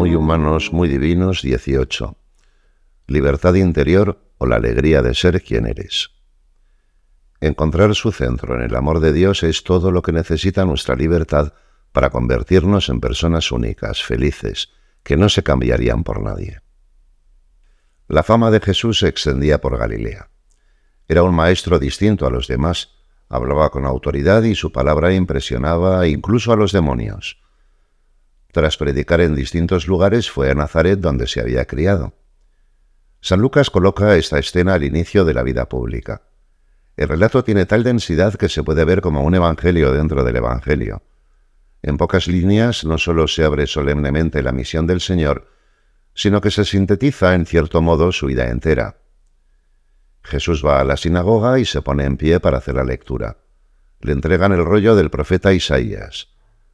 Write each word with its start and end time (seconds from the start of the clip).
muy 0.00 0.14
humanos, 0.14 0.72
muy 0.72 0.88
divinos 0.88 1.42
18. 1.42 2.16
Libertad 3.06 3.52
interior 3.52 4.32
o 4.38 4.46
la 4.46 4.56
alegría 4.56 5.02
de 5.02 5.12
ser 5.12 5.42
quien 5.42 5.66
eres. 5.66 6.12
Encontrar 7.42 7.94
su 7.94 8.10
centro 8.10 8.54
en 8.54 8.62
el 8.62 8.74
amor 8.76 9.00
de 9.00 9.12
Dios 9.12 9.42
es 9.42 9.62
todo 9.62 9.90
lo 9.90 10.00
que 10.00 10.12
necesita 10.12 10.64
nuestra 10.64 10.96
libertad 10.96 11.52
para 11.92 12.08
convertirnos 12.08 12.88
en 12.88 13.00
personas 13.00 13.52
únicas, 13.52 14.02
felices, 14.02 14.70
que 15.02 15.18
no 15.18 15.28
se 15.28 15.42
cambiarían 15.42 16.02
por 16.02 16.22
nadie. 16.22 16.62
La 18.08 18.22
fama 18.22 18.50
de 18.50 18.60
Jesús 18.60 19.00
se 19.00 19.08
extendía 19.08 19.60
por 19.60 19.76
Galilea. 19.76 20.30
Era 21.08 21.24
un 21.24 21.34
maestro 21.34 21.78
distinto 21.78 22.26
a 22.26 22.30
los 22.30 22.48
demás, 22.48 22.88
hablaba 23.28 23.68
con 23.68 23.84
autoridad 23.84 24.44
y 24.44 24.54
su 24.54 24.72
palabra 24.72 25.12
impresionaba 25.12 26.06
incluso 26.06 26.54
a 26.54 26.56
los 26.56 26.72
demonios. 26.72 27.36
Tras 28.52 28.76
predicar 28.76 29.20
en 29.20 29.34
distintos 29.34 29.86
lugares 29.86 30.30
fue 30.30 30.50
a 30.50 30.54
Nazaret 30.54 30.98
donde 30.98 31.26
se 31.26 31.40
había 31.40 31.64
criado. 31.66 32.14
San 33.20 33.40
Lucas 33.40 33.70
coloca 33.70 34.16
esta 34.16 34.38
escena 34.38 34.74
al 34.74 34.82
inicio 34.82 35.24
de 35.24 35.34
la 35.34 35.42
vida 35.42 35.68
pública. 35.68 36.22
El 36.96 37.08
relato 37.08 37.44
tiene 37.44 37.66
tal 37.66 37.84
densidad 37.84 38.34
que 38.34 38.48
se 38.48 38.62
puede 38.62 38.84
ver 38.84 39.00
como 39.00 39.22
un 39.22 39.34
evangelio 39.34 39.92
dentro 39.92 40.24
del 40.24 40.36
evangelio. 40.36 41.02
En 41.82 41.96
pocas 41.96 42.26
líneas 42.26 42.84
no 42.84 42.98
solo 42.98 43.28
se 43.28 43.44
abre 43.44 43.66
solemnemente 43.66 44.42
la 44.42 44.52
misión 44.52 44.86
del 44.86 45.00
Señor, 45.00 45.48
sino 46.14 46.40
que 46.40 46.50
se 46.50 46.64
sintetiza 46.64 47.34
en 47.34 47.46
cierto 47.46 47.80
modo 47.80 48.12
su 48.12 48.26
vida 48.26 48.48
entera. 48.48 48.98
Jesús 50.22 50.64
va 50.64 50.80
a 50.80 50.84
la 50.84 50.96
sinagoga 50.96 51.58
y 51.58 51.64
se 51.64 51.80
pone 51.82 52.04
en 52.04 52.16
pie 52.16 52.40
para 52.40 52.58
hacer 52.58 52.74
la 52.74 52.84
lectura. 52.84 53.38
Le 54.00 54.12
entregan 54.12 54.52
el 54.52 54.64
rollo 54.64 54.94
del 54.94 55.10
profeta 55.10 55.52
Isaías. 55.52 56.28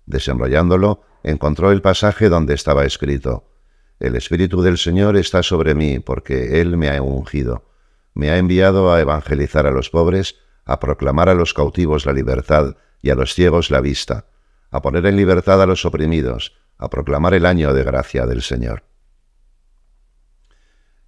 Desenrollándolo, 0.07 1.03
encontró 1.27 1.73
el 1.73 1.83
pasaje 1.83 2.29
donde 2.29 2.55
estaba 2.55 2.85
escrito, 2.85 3.51
El 3.99 4.15
Espíritu 4.15 4.63
del 4.63 4.79
Señor 4.79 5.17
está 5.17 5.43
sobre 5.43 5.75
mí, 5.75 5.99
porque 5.99 6.61
Él 6.61 6.77
me 6.77 6.89
ha 6.89 7.03
ungido. 7.03 7.69
Me 8.15 8.31
ha 8.31 8.39
enviado 8.39 8.93
a 8.93 9.01
evangelizar 9.01 9.67
a 9.67 9.73
los 9.73 9.91
pobres, 9.91 10.37
a 10.65 10.79
proclamar 10.79 11.29
a 11.29 11.35
los 11.35 11.53
cautivos 11.53 12.07
la 12.07 12.13
libertad 12.13 12.77
y 13.03 13.11
a 13.11 13.17
los 13.17 13.35
ciegos 13.35 13.73
la 13.73 13.81
vista, 13.81 14.27
a 14.71 14.81
poner 14.83 15.05
en 15.07 15.17
libertad 15.17 15.61
a 15.61 15.67
los 15.67 15.85
oprimidos, 15.85 16.53
a 16.79 16.89
proclamar 16.91 17.35
el 17.35 17.45
año 17.45 17.75
de 17.75 17.83
gracia 17.83 18.25
del 18.27 18.43
Señor. 18.43 18.85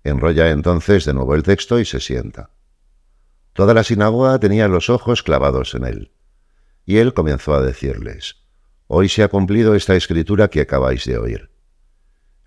Enrolla 0.02 0.50
entonces 0.50 1.04
de 1.04 1.14
nuevo 1.14 1.36
el 1.36 1.44
texto 1.44 1.78
y 1.78 1.84
se 1.84 2.00
sienta. 2.00 2.50
Toda 3.52 3.72
la 3.72 3.84
sinagoga 3.84 4.38
tenía 4.40 4.66
los 4.66 4.90
ojos 4.90 5.22
clavados 5.22 5.76
en 5.76 5.84
él. 5.84 6.12
Y 6.84 6.98
él 6.98 7.14
comenzó 7.14 7.54
a 7.54 7.62
decirles, 7.62 8.47
Hoy 8.90 9.10
se 9.10 9.22
ha 9.22 9.28
cumplido 9.28 9.74
esta 9.74 9.94
escritura 9.96 10.48
que 10.48 10.62
acabáis 10.62 11.04
de 11.04 11.18
oír. 11.18 11.50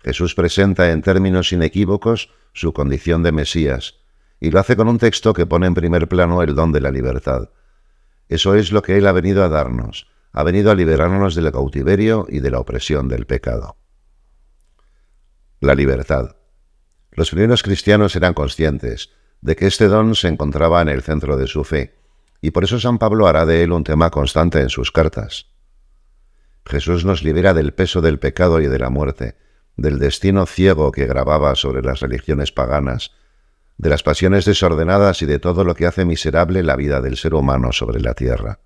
Jesús 0.00 0.34
presenta 0.34 0.90
en 0.90 1.00
términos 1.00 1.52
inequívocos 1.52 2.30
su 2.52 2.72
condición 2.72 3.22
de 3.22 3.30
Mesías, 3.30 4.00
y 4.40 4.50
lo 4.50 4.58
hace 4.58 4.74
con 4.74 4.88
un 4.88 4.98
texto 4.98 5.34
que 5.34 5.46
pone 5.46 5.68
en 5.68 5.74
primer 5.74 6.08
plano 6.08 6.42
el 6.42 6.56
don 6.56 6.72
de 6.72 6.80
la 6.80 6.90
libertad. 6.90 7.50
Eso 8.28 8.56
es 8.56 8.72
lo 8.72 8.82
que 8.82 8.98
Él 8.98 9.06
ha 9.06 9.12
venido 9.12 9.44
a 9.44 9.48
darnos, 9.48 10.08
ha 10.32 10.42
venido 10.42 10.72
a 10.72 10.74
liberarnos 10.74 11.36
del 11.36 11.52
cautiverio 11.52 12.26
y 12.28 12.40
de 12.40 12.50
la 12.50 12.58
opresión 12.58 13.06
del 13.06 13.24
pecado. 13.24 13.76
La 15.60 15.76
libertad. 15.76 16.34
Los 17.12 17.30
primeros 17.30 17.62
cristianos 17.62 18.16
eran 18.16 18.34
conscientes 18.34 19.10
de 19.42 19.54
que 19.54 19.68
este 19.68 19.86
don 19.86 20.16
se 20.16 20.26
encontraba 20.26 20.82
en 20.82 20.88
el 20.88 21.02
centro 21.02 21.36
de 21.36 21.46
su 21.46 21.62
fe, 21.62 21.94
y 22.40 22.50
por 22.50 22.64
eso 22.64 22.80
San 22.80 22.98
Pablo 22.98 23.28
hará 23.28 23.46
de 23.46 23.62
él 23.62 23.70
un 23.70 23.84
tema 23.84 24.10
constante 24.10 24.60
en 24.60 24.70
sus 24.70 24.90
cartas. 24.90 25.51
Jesús 26.64 27.04
nos 27.04 27.22
libera 27.22 27.54
del 27.54 27.74
peso 27.74 28.00
del 28.00 28.18
pecado 28.18 28.60
y 28.60 28.66
de 28.66 28.78
la 28.78 28.90
muerte, 28.90 29.36
del 29.76 29.98
destino 29.98 30.46
ciego 30.46 30.92
que 30.92 31.06
grababa 31.06 31.54
sobre 31.54 31.82
las 31.82 32.00
religiones 32.00 32.52
paganas, 32.52 33.12
de 33.78 33.88
las 33.88 34.02
pasiones 34.02 34.44
desordenadas 34.44 35.22
y 35.22 35.26
de 35.26 35.38
todo 35.38 35.64
lo 35.64 35.74
que 35.74 35.86
hace 35.86 36.04
miserable 36.04 36.62
la 36.62 36.76
vida 36.76 37.00
del 37.00 37.16
ser 37.16 37.34
humano 37.34 37.72
sobre 37.72 38.00
la 38.00 38.14
tierra. 38.14 38.60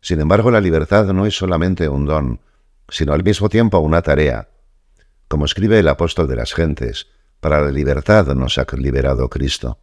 Sin 0.00 0.20
embargo, 0.20 0.50
la 0.50 0.60
libertad 0.60 1.06
no 1.12 1.26
es 1.26 1.36
solamente 1.36 1.88
un 1.88 2.06
don, 2.06 2.40
sino 2.88 3.12
al 3.12 3.22
mismo 3.22 3.48
tiempo 3.48 3.78
una 3.78 4.02
tarea, 4.02 4.48
como 5.28 5.44
escribe 5.44 5.78
el 5.78 5.88
apóstol 5.88 6.26
de 6.26 6.36
las 6.36 6.52
gentes, 6.52 7.06
para 7.40 7.60
la 7.60 7.70
libertad 7.70 8.26
nos 8.34 8.58
ha 8.58 8.66
liberado 8.76 9.30
Cristo. 9.30 9.78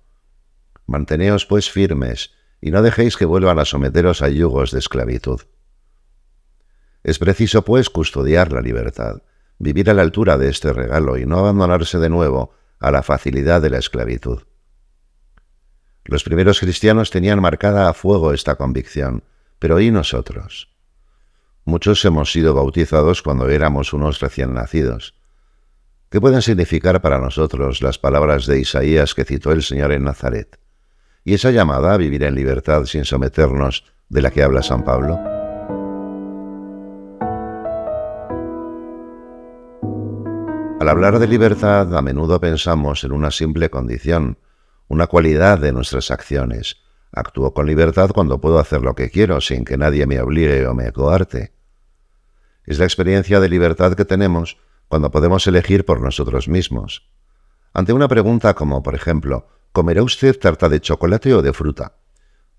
Manteneos 0.86 1.46
pues 1.46 1.72
firmes, 1.72 2.34
y 2.60 2.72
no 2.72 2.82
dejéis 2.82 3.16
que 3.16 3.26
vuelvan 3.26 3.58
a 3.58 3.66
someteros 3.66 4.22
a 4.22 4.30
yugos 4.30 4.72
de 4.72 4.80
esclavitud. 4.80 5.42
Es 7.04 7.20
preciso 7.20 7.64
pues 7.64 7.90
custodiar 7.90 8.52
la 8.52 8.62
libertad, 8.62 9.22
vivir 9.60 9.90
a 9.90 9.94
la 9.94 10.02
altura 10.02 10.38
de 10.38 10.50
este 10.50 10.74
regalo 10.74 11.18
y 11.18 11.26
no 11.26 11.40
abandonarse 11.40 12.00
de 12.00 12.10
nuevo 12.10 12.52
a 12.80 12.92
la 12.92 13.04
facilidad 13.04 13.62
de 13.62 13.70
la 13.70 13.78
esclavitud. 13.78 14.44
Los 16.06 16.24
primeros 16.24 16.60
cristianos 16.60 17.12
tenían 17.12 17.42
marcada 17.42 17.90
a 17.90 17.94
fuego 17.94 18.34
esta 18.34 18.56
convicción, 18.56 19.24
pero 19.60 19.80
¿y 19.80 19.92
nosotros? 19.92 20.70
Muchos 21.66 22.04
hemos 22.06 22.32
sido 22.32 22.54
bautizados 22.54 23.22
cuando 23.22 23.50
éramos 23.50 23.92
unos 23.92 24.22
recién 24.22 24.54
nacidos. 24.54 25.16
¿Qué 26.10 26.22
pueden 26.22 26.42
significar 26.42 27.02
para 27.02 27.20
nosotros 27.20 27.82
las 27.82 28.00
palabras 28.00 28.46
de 28.46 28.60
Isaías 28.62 29.14
que 29.14 29.26
citó 29.26 29.52
el 29.52 29.64
Señor 29.64 29.92
en 29.92 30.06
Nazaret? 30.06 30.58
Y 31.26 31.34
esa 31.34 31.52
llamada 31.52 31.94
a 31.94 31.98
vivir 31.98 32.24
en 32.24 32.36
libertad 32.36 32.86
sin 32.86 33.04
someternos 33.04 33.84
de 34.08 34.22
la 34.22 34.32
que 34.32 34.44
habla 34.44 34.64
San 34.64 34.86
Pablo. 34.86 35.37
Al 40.80 40.90
hablar 40.90 41.18
de 41.18 41.28
libertad, 41.28 41.98
a 41.98 42.02
menudo 42.04 42.40
pensamos 42.40 43.04
en 43.04 43.12
una 43.12 43.32
simple 43.32 43.72
condición, 43.72 44.38
una 44.88 45.08
cualidad 45.08 45.58
de 45.58 45.72
nuestras 45.72 46.12
acciones. 46.12 46.78
Actúo 47.12 47.52
con 47.52 47.66
libertad 47.66 48.12
cuando 48.14 48.40
puedo 48.40 48.60
hacer 48.60 48.82
lo 48.82 48.94
que 48.94 49.10
quiero 49.10 49.42
sin 49.42 49.66
que 49.66 49.76
nadie 49.76 50.06
me 50.06 50.22
obligue 50.22 50.68
o 50.68 50.76
me 50.76 50.92
coarte. 50.92 51.52
Es 52.64 52.78
la 52.78 52.86
experiencia 52.86 53.40
de 53.40 53.50
libertad 53.50 53.96
que 53.96 54.06
tenemos 54.06 54.60
cuando 54.88 55.10
podemos 55.10 55.48
elegir 55.48 55.84
por 55.84 56.00
nosotros 56.00 56.48
mismos. 56.48 57.10
Ante 57.74 57.92
una 57.92 58.08
pregunta 58.08 58.54
como, 58.54 58.84
por 58.84 58.94
ejemplo, 58.94 59.48
¿comerá 59.72 60.04
usted 60.04 60.38
tarta 60.38 60.70
de 60.70 60.80
chocolate 60.80 61.34
o 61.34 61.42
de 61.42 61.54
fruta? 61.54 61.98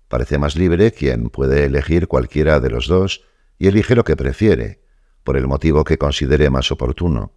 Parece 0.09 0.37
más 0.37 0.57
libre 0.57 0.91
quien 0.91 1.29
puede 1.29 1.63
elegir 1.63 2.09
cualquiera 2.09 2.59
de 2.59 2.69
los 2.69 2.87
dos 2.87 3.23
y 3.57 3.67
elige 3.67 3.95
lo 3.95 4.03
que 4.03 4.17
prefiere, 4.17 4.83
por 5.23 5.37
el 5.37 5.47
motivo 5.47 5.85
que 5.85 5.97
considere 5.97 6.49
más 6.49 6.69
oportuno. 6.71 7.31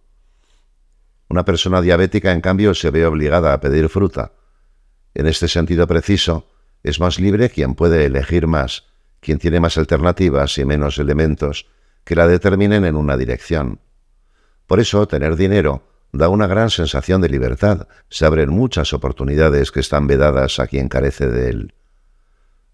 Una 1.33 1.45
persona 1.45 1.81
diabética, 1.81 2.31
en 2.31 2.41
cambio, 2.41 2.75
se 2.75 2.91
ve 2.91 3.07
obligada 3.07 3.53
a 3.53 3.59
pedir 3.59 3.89
fruta. 3.89 4.33
En 5.15 5.25
este 5.25 5.47
sentido 5.47 5.87
preciso, 5.87 6.47
es 6.83 6.99
más 6.99 7.19
libre 7.19 7.49
quien 7.49 7.73
puede 7.73 8.05
elegir 8.05 8.45
más, 8.45 8.83
quien 9.19 9.39
tiene 9.39 9.59
más 9.59 9.79
alternativas 9.79 10.55
y 10.59 10.65
menos 10.65 10.99
elementos 10.99 11.65
que 12.03 12.15
la 12.15 12.27
determinen 12.27 12.85
en 12.85 12.95
una 12.95 13.17
dirección. 13.17 13.79
Por 14.67 14.79
eso, 14.79 15.07
tener 15.07 15.35
dinero 15.35 15.87
da 16.11 16.29
una 16.29 16.45
gran 16.45 16.69
sensación 16.69 17.19
de 17.19 17.29
libertad, 17.29 17.87
se 18.09 18.27
abren 18.27 18.51
muchas 18.51 18.93
oportunidades 18.93 19.71
que 19.71 19.79
están 19.79 20.05
vedadas 20.05 20.59
a 20.59 20.67
quien 20.67 20.87
carece 20.87 21.25
de 21.25 21.49
él. 21.49 21.73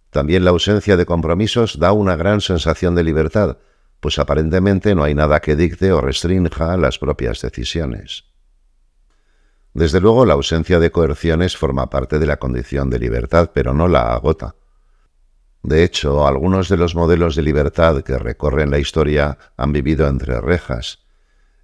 También 0.10 0.44
la 0.44 0.50
ausencia 0.50 0.98
de 0.98 1.06
compromisos 1.06 1.80
da 1.80 1.94
una 1.94 2.18
gran 2.18 2.42
sensación 2.42 2.94
de 2.94 3.06
libertad, 3.06 3.58
pues 4.02 4.20
aparentemente 4.20 4.96
no 4.96 5.06
hay 5.06 5.16
nada 5.16 5.40
que 5.40 5.56
dicte 5.56 5.94
o 5.94 6.02
restrinja 6.02 6.76
las 6.76 7.00
propias 7.00 7.40
decisiones. 7.40 8.29
Desde 9.74 10.02
luego, 10.02 10.26
la 10.26 10.34
ausencia 10.34 10.80
de 10.80 10.92
coerciones 10.92 11.56
forma 11.56 11.90
parte 11.90 12.20
de 12.20 12.26
la 12.26 12.38
condición 12.38 12.90
de 12.90 13.00
libertad, 13.00 13.52
pero 13.54 13.74
no 13.74 13.88
la 13.88 14.14
agota. 14.14 14.56
De 15.64 15.84
hecho, 15.84 16.26
algunos 16.26 16.70
de 16.70 16.78
los 16.78 16.96
modelos 16.96 17.36
de 17.36 17.42
libertad 17.42 18.02
que 18.02 18.18
recorren 18.18 18.72
la 18.72 18.80
historia 18.80 19.38
han 19.58 19.74
vivido 19.74 20.08
entre 20.08 20.40
rejas, 20.42 21.00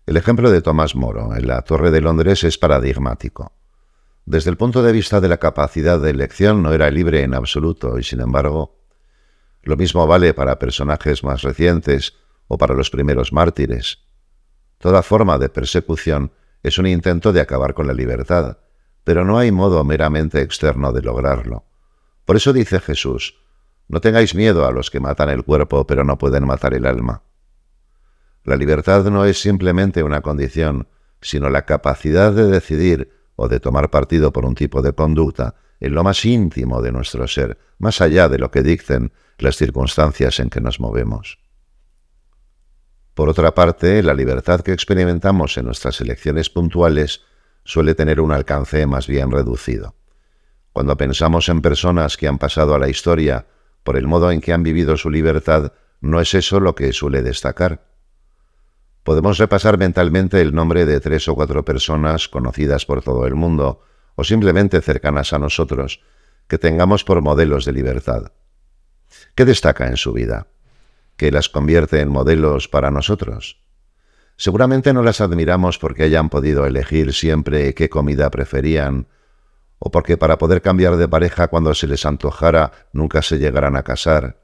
el 0.07 0.17
ejemplo 0.17 0.51
de 0.51 0.61
Tomás 0.61 0.95
Moro 0.95 1.35
en 1.35 1.47
la 1.47 1.63
Torre 1.63 1.89
de 1.89 1.99
Londres 1.99 2.43
es 2.43 2.59
paradigmático. 2.59 3.53
Desde 4.25 4.51
el 4.51 4.57
punto 4.57 4.83
de 4.83 4.91
vista 4.91 5.19
de 5.19 5.27
la 5.27 5.37
capacidad 5.37 5.99
de 5.99 6.11
elección 6.11 6.61
no 6.61 6.73
era 6.73 6.91
libre 6.91 7.23
en 7.23 7.33
absoluto 7.33 7.97
y 7.97 8.03
sin 8.03 8.21
embargo, 8.21 8.77
lo 9.63 9.75
mismo 9.77 10.05
vale 10.05 10.35
para 10.35 10.59
personajes 10.59 11.23
más 11.23 11.41
recientes 11.41 12.13
o 12.47 12.59
para 12.59 12.75
los 12.75 12.91
primeros 12.91 13.33
mártires. 13.33 14.03
Toda 14.77 15.01
forma 15.01 15.39
de 15.39 15.49
persecución 15.49 16.31
es 16.65 16.79
un 16.79 16.87
intento 16.87 17.31
de 17.31 17.41
acabar 17.41 17.75
con 17.75 17.85
la 17.85 17.93
libertad, 17.93 18.57
pero 19.03 19.23
no 19.23 19.37
hay 19.37 19.51
modo 19.51 19.83
meramente 19.83 20.41
externo 20.41 20.91
de 20.91 21.03
lograrlo. 21.03 21.65
Por 22.25 22.37
eso 22.37 22.53
dice 22.53 22.79
Jesús, 22.79 23.39
no 23.87 24.01
tengáis 24.01 24.33
miedo 24.33 24.65
a 24.65 24.71
los 24.71 24.89
que 24.89 24.99
matan 24.99 25.29
el 25.29 25.43
cuerpo 25.43 25.85
pero 25.85 26.03
no 26.03 26.17
pueden 26.17 26.47
matar 26.47 26.73
el 26.73 26.87
alma. 26.87 27.21
La 28.43 28.55
libertad 28.55 29.05
no 29.11 29.25
es 29.25 29.39
simplemente 29.39 30.01
una 30.01 30.21
condición, 30.21 30.87
sino 31.21 31.51
la 31.51 31.65
capacidad 31.65 32.33
de 32.33 32.45
decidir 32.47 33.11
o 33.35 33.47
de 33.47 33.59
tomar 33.59 33.91
partido 33.91 34.33
por 34.33 34.43
un 34.43 34.55
tipo 34.55 34.81
de 34.81 34.93
conducta 34.93 35.53
en 35.79 35.93
lo 35.93 36.03
más 36.03 36.25
íntimo 36.25 36.81
de 36.81 36.91
nuestro 36.91 37.27
ser, 37.27 37.59
más 37.77 38.01
allá 38.01 38.27
de 38.27 38.39
lo 38.39 38.49
que 38.49 38.63
dicten 38.63 39.11
las 39.37 39.55
circunstancias 39.55 40.39
en 40.39 40.49
que 40.49 40.61
nos 40.61 40.79
movemos. 40.79 41.37
Por 43.15 43.29
otra 43.29 43.55
parte, 43.55 44.03
la 44.03 44.13
libertad 44.13 44.59
que 44.59 44.73
experimentamos 44.73 45.57
en 45.57 45.65
nuestras 45.65 46.01
elecciones 46.01 46.49
puntuales 46.49 47.21
suele 47.63 47.95
tener 47.95 48.19
un 48.19 48.33
alcance 48.33 48.85
más 48.85 49.07
bien 49.07 49.31
reducido. 49.31 49.95
Cuando 50.73 50.97
pensamos 50.97 51.47
en 51.47 51.61
personas 51.61 52.17
que 52.17 52.27
han 52.27 52.37
pasado 52.37 52.75
a 52.75 52.79
la 52.79 52.89
historia 52.89 53.47
por 53.83 53.95
el 53.95 54.05
modo 54.05 54.31
en 54.31 54.41
que 54.41 54.51
han 54.51 54.63
vivido 54.63 54.97
su 54.97 55.09
libertad, 55.09 55.71
no 56.01 56.19
es 56.19 56.33
eso 56.33 56.59
lo 56.59 56.75
que 56.75 56.91
suele 56.91 57.21
destacar. 57.21 57.87
Podemos 59.03 59.37
repasar 59.37 59.77
mentalmente 59.77 60.41
el 60.41 60.53
nombre 60.53 60.85
de 60.85 60.99
tres 60.99 61.29
o 61.29 61.35
cuatro 61.35 61.63
personas 61.63 62.27
conocidas 62.27 62.85
por 62.85 63.01
todo 63.01 63.25
el 63.27 63.35
mundo, 63.35 63.81
o 64.15 64.25
simplemente 64.25 64.81
cercanas 64.81 65.31
a 65.31 65.39
nosotros, 65.39 66.01
que 66.47 66.57
tengamos 66.57 67.05
por 67.05 67.21
modelos 67.21 67.63
de 67.63 67.71
libertad. 67.71 68.33
¿Qué 69.35 69.45
destaca 69.45 69.87
en 69.87 69.95
su 69.95 70.11
vida? 70.11 70.47
¿Qué 71.17 71.31
las 71.31 71.49
convierte 71.49 72.01
en 72.01 72.09
modelos 72.09 72.67
para 72.67 72.91
nosotros? 72.91 73.61
Seguramente 74.37 74.93
no 74.93 75.01
las 75.01 75.21
admiramos 75.21 75.79
porque 75.79 76.03
hayan 76.03 76.29
podido 76.29 76.65
elegir 76.65 77.13
siempre 77.13 77.73
qué 77.73 77.89
comida 77.89 78.29
preferían, 78.29 79.07
o 79.79 79.91
porque 79.91 80.17
para 80.17 80.37
poder 80.37 80.61
cambiar 80.61 80.97
de 80.97 81.07
pareja 81.07 81.47
cuando 81.47 81.73
se 81.73 81.87
les 81.87 82.05
antojara 82.05 82.71
nunca 82.91 83.21
se 83.21 83.37
llegaran 83.37 83.77
a 83.77 83.83
casar. 83.83 84.41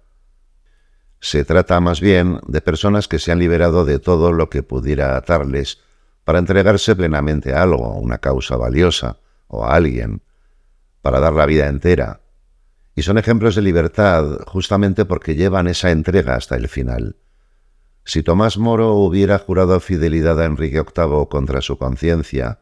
Se 1.19 1.43
trata 1.43 1.79
más 1.81 1.99
bien 1.99 2.39
de 2.47 2.61
personas 2.61 3.07
que 3.07 3.19
se 3.19 3.31
han 3.31 3.39
liberado 3.39 3.83
de 3.83 3.99
todo 3.99 4.31
lo 4.31 4.49
que 4.49 4.63
pudiera 4.63 5.17
atarles 5.17 5.79
para 6.23 6.39
entregarse 6.39 6.95
plenamente 6.95 7.53
a 7.53 7.63
algo, 7.63 7.97
una 7.97 8.19
causa 8.19 8.55
valiosa, 8.55 9.17
o 9.47 9.65
a 9.65 9.75
alguien, 9.75 10.21
para 11.01 11.19
dar 11.19 11.33
la 11.33 11.45
vida 11.45 11.67
entera. 11.67 12.20
Y 12.95 13.03
son 13.03 13.17
ejemplos 13.17 13.55
de 13.55 13.61
libertad 13.61 14.39
justamente 14.47 15.05
porque 15.05 15.35
llevan 15.35 15.67
esa 15.67 15.91
entrega 15.91 16.35
hasta 16.35 16.55
el 16.55 16.67
final. 16.67 17.15
Si 18.03 18.23
Tomás 18.23 18.57
Moro 18.57 18.93
hubiera 18.93 19.37
jurado 19.37 19.79
fidelidad 19.79 20.39
a 20.41 20.45
Enrique 20.45 20.81
VIII 20.81 21.27
contra 21.29 21.61
su 21.61 21.77
conciencia, 21.77 22.59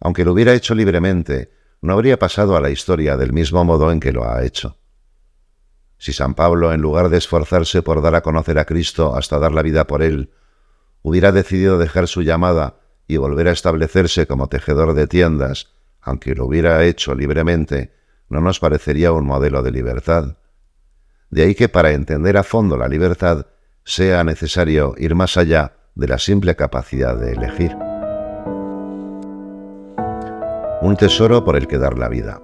aunque 0.00 0.24
lo 0.24 0.32
hubiera 0.32 0.54
hecho 0.54 0.74
libremente, 0.74 1.50
no 1.80 1.92
habría 1.92 2.18
pasado 2.18 2.56
a 2.56 2.60
la 2.60 2.70
historia 2.70 3.16
del 3.16 3.32
mismo 3.32 3.64
modo 3.64 3.90
en 3.90 4.00
que 4.00 4.12
lo 4.12 4.24
ha 4.24 4.44
hecho. 4.44 4.78
Si 5.98 6.12
San 6.12 6.34
Pablo, 6.34 6.72
en 6.72 6.80
lugar 6.80 7.08
de 7.08 7.18
esforzarse 7.18 7.82
por 7.82 8.02
dar 8.02 8.14
a 8.14 8.22
conocer 8.22 8.58
a 8.58 8.64
Cristo 8.64 9.16
hasta 9.16 9.38
dar 9.38 9.52
la 9.52 9.62
vida 9.62 9.86
por 9.86 10.02
él, 10.02 10.30
hubiera 11.02 11.32
decidido 11.32 11.76
dejar 11.78 12.06
su 12.06 12.22
llamada 12.22 12.76
y 13.08 13.16
volver 13.16 13.48
a 13.48 13.52
establecerse 13.52 14.26
como 14.26 14.48
tejedor 14.48 14.94
de 14.94 15.08
tiendas, 15.08 15.72
aunque 16.00 16.34
lo 16.34 16.46
hubiera 16.46 16.84
hecho 16.84 17.14
libremente, 17.14 17.97
no 18.28 18.40
nos 18.40 18.60
parecería 18.60 19.12
un 19.12 19.26
modelo 19.26 19.62
de 19.62 19.70
libertad. 19.70 20.36
De 21.30 21.42
ahí 21.42 21.54
que 21.54 21.68
para 21.68 21.92
entender 21.92 22.36
a 22.36 22.42
fondo 22.42 22.76
la 22.76 22.88
libertad 22.88 23.46
sea 23.84 24.24
necesario 24.24 24.94
ir 24.98 25.14
más 25.14 25.36
allá 25.36 25.72
de 25.94 26.08
la 26.08 26.18
simple 26.18 26.54
capacidad 26.56 27.16
de 27.16 27.32
elegir. 27.32 27.74
Un 30.80 30.96
tesoro 30.96 31.44
por 31.44 31.56
el 31.56 31.66
que 31.66 31.78
dar 31.78 31.98
la 31.98 32.08
vida. 32.08 32.40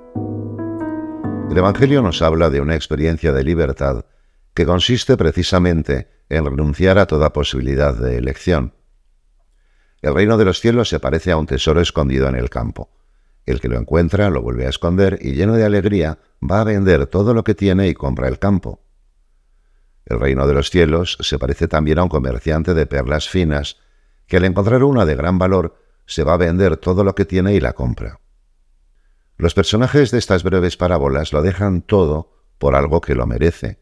El 1.50 1.56
Evangelio 1.56 2.02
nos 2.02 2.20
habla 2.22 2.50
de 2.50 2.60
una 2.60 2.74
experiencia 2.74 3.30
de 3.32 3.44
libertad 3.44 4.06
que 4.54 4.66
consiste 4.66 5.16
precisamente 5.16 6.08
en 6.28 6.44
renunciar 6.44 6.98
a 6.98 7.06
toda 7.06 7.32
posibilidad 7.32 7.94
de 7.94 8.16
elección. 8.16 8.74
El 10.02 10.14
reino 10.14 10.36
de 10.36 10.44
los 10.44 10.60
cielos 10.60 10.88
se 10.88 11.00
parece 11.00 11.30
a 11.30 11.36
un 11.36 11.46
tesoro 11.46 11.80
escondido 11.80 12.28
en 12.28 12.34
el 12.34 12.50
campo. 12.50 12.90
El 13.46 13.60
que 13.60 13.68
lo 13.68 13.78
encuentra 13.78 14.30
lo 14.30 14.42
vuelve 14.42 14.66
a 14.66 14.70
esconder 14.70 15.18
y 15.20 15.32
lleno 15.32 15.54
de 15.54 15.64
alegría 15.64 16.18
va 16.42 16.60
a 16.60 16.64
vender 16.64 17.06
todo 17.06 17.34
lo 17.34 17.44
que 17.44 17.54
tiene 17.54 17.88
y 17.88 17.94
compra 17.94 18.28
el 18.28 18.38
campo. 18.38 18.80
El 20.06 20.20
reino 20.20 20.46
de 20.46 20.54
los 20.54 20.70
cielos 20.70 21.16
se 21.20 21.38
parece 21.38 21.68
también 21.68 21.98
a 21.98 22.02
un 22.02 22.08
comerciante 22.08 22.74
de 22.74 22.86
perlas 22.86 23.28
finas 23.28 23.78
que 24.26 24.36
al 24.38 24.44
encontrar 24.44 24.82
una 24.84 25.04
de 25.04 25.14
gran 25.14 25.38
valor 25.38 25.76
se 26.06 26.24
va 26.24 26.34
a 26.34 26.38
vender 26.38 26.76
todo 26.76 27.04
lo 27.04 27.14
que 27.14 27.24
tiene 27.24 27.54
y 27.54 27.60
la 27.60 27.72
compra. 27.72 28.20
Los 29.36 29.54
personajes 29.54 30.10
de 30.10 30.18
estas 30.18 30.42
breves 30.42 30.76
parábolas 30.76 31.32
lo 31.32 31.42
dejan 31.42 31.82
todo 31.82 32.32
por 32.58 32.74
algo 32.74 33.00
que 33.00 33.14
lo 33.14 33.26
merece. 33.26 33.80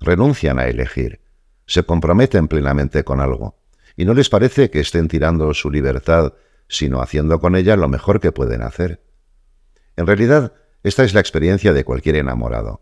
Renuncian 0.00 0.58
a 0.58 0.66
elegir, 0.66 1.22
se 1.66 1.84
comprometen 1.84 2.48
plenamente 2.48 3.04
con 3.04 3.20
algo, 3.20 3.56
y 3.96 4.04
no 4.04 4.14
les 4.14 4.28
parece 4.28 4.70
que 4.70 4.80
estén 4.80 5.08
tirando 5.08 5.54
su 5.54 5.70
libertad 5.70 6.34
sino 6.72 7.02
haciendo 7.02 7.38
con 7.38 7.54
ella 7.54 7.76
lo 7.76 7.86
mejor 7.86 8.18
que 8.18 8.32
pueden 8.32 8.62
hacer. 8.62 9.04
En 9.94 10.06
realidad, 10.06 10.54
esta 10.82 11.04
es 11.04 11.12
la 11.12 11.20
experiencia 11.20 11.74
de 11.74 11.84
cualquier 11.84 12.16
enamorado. 12.16 12.80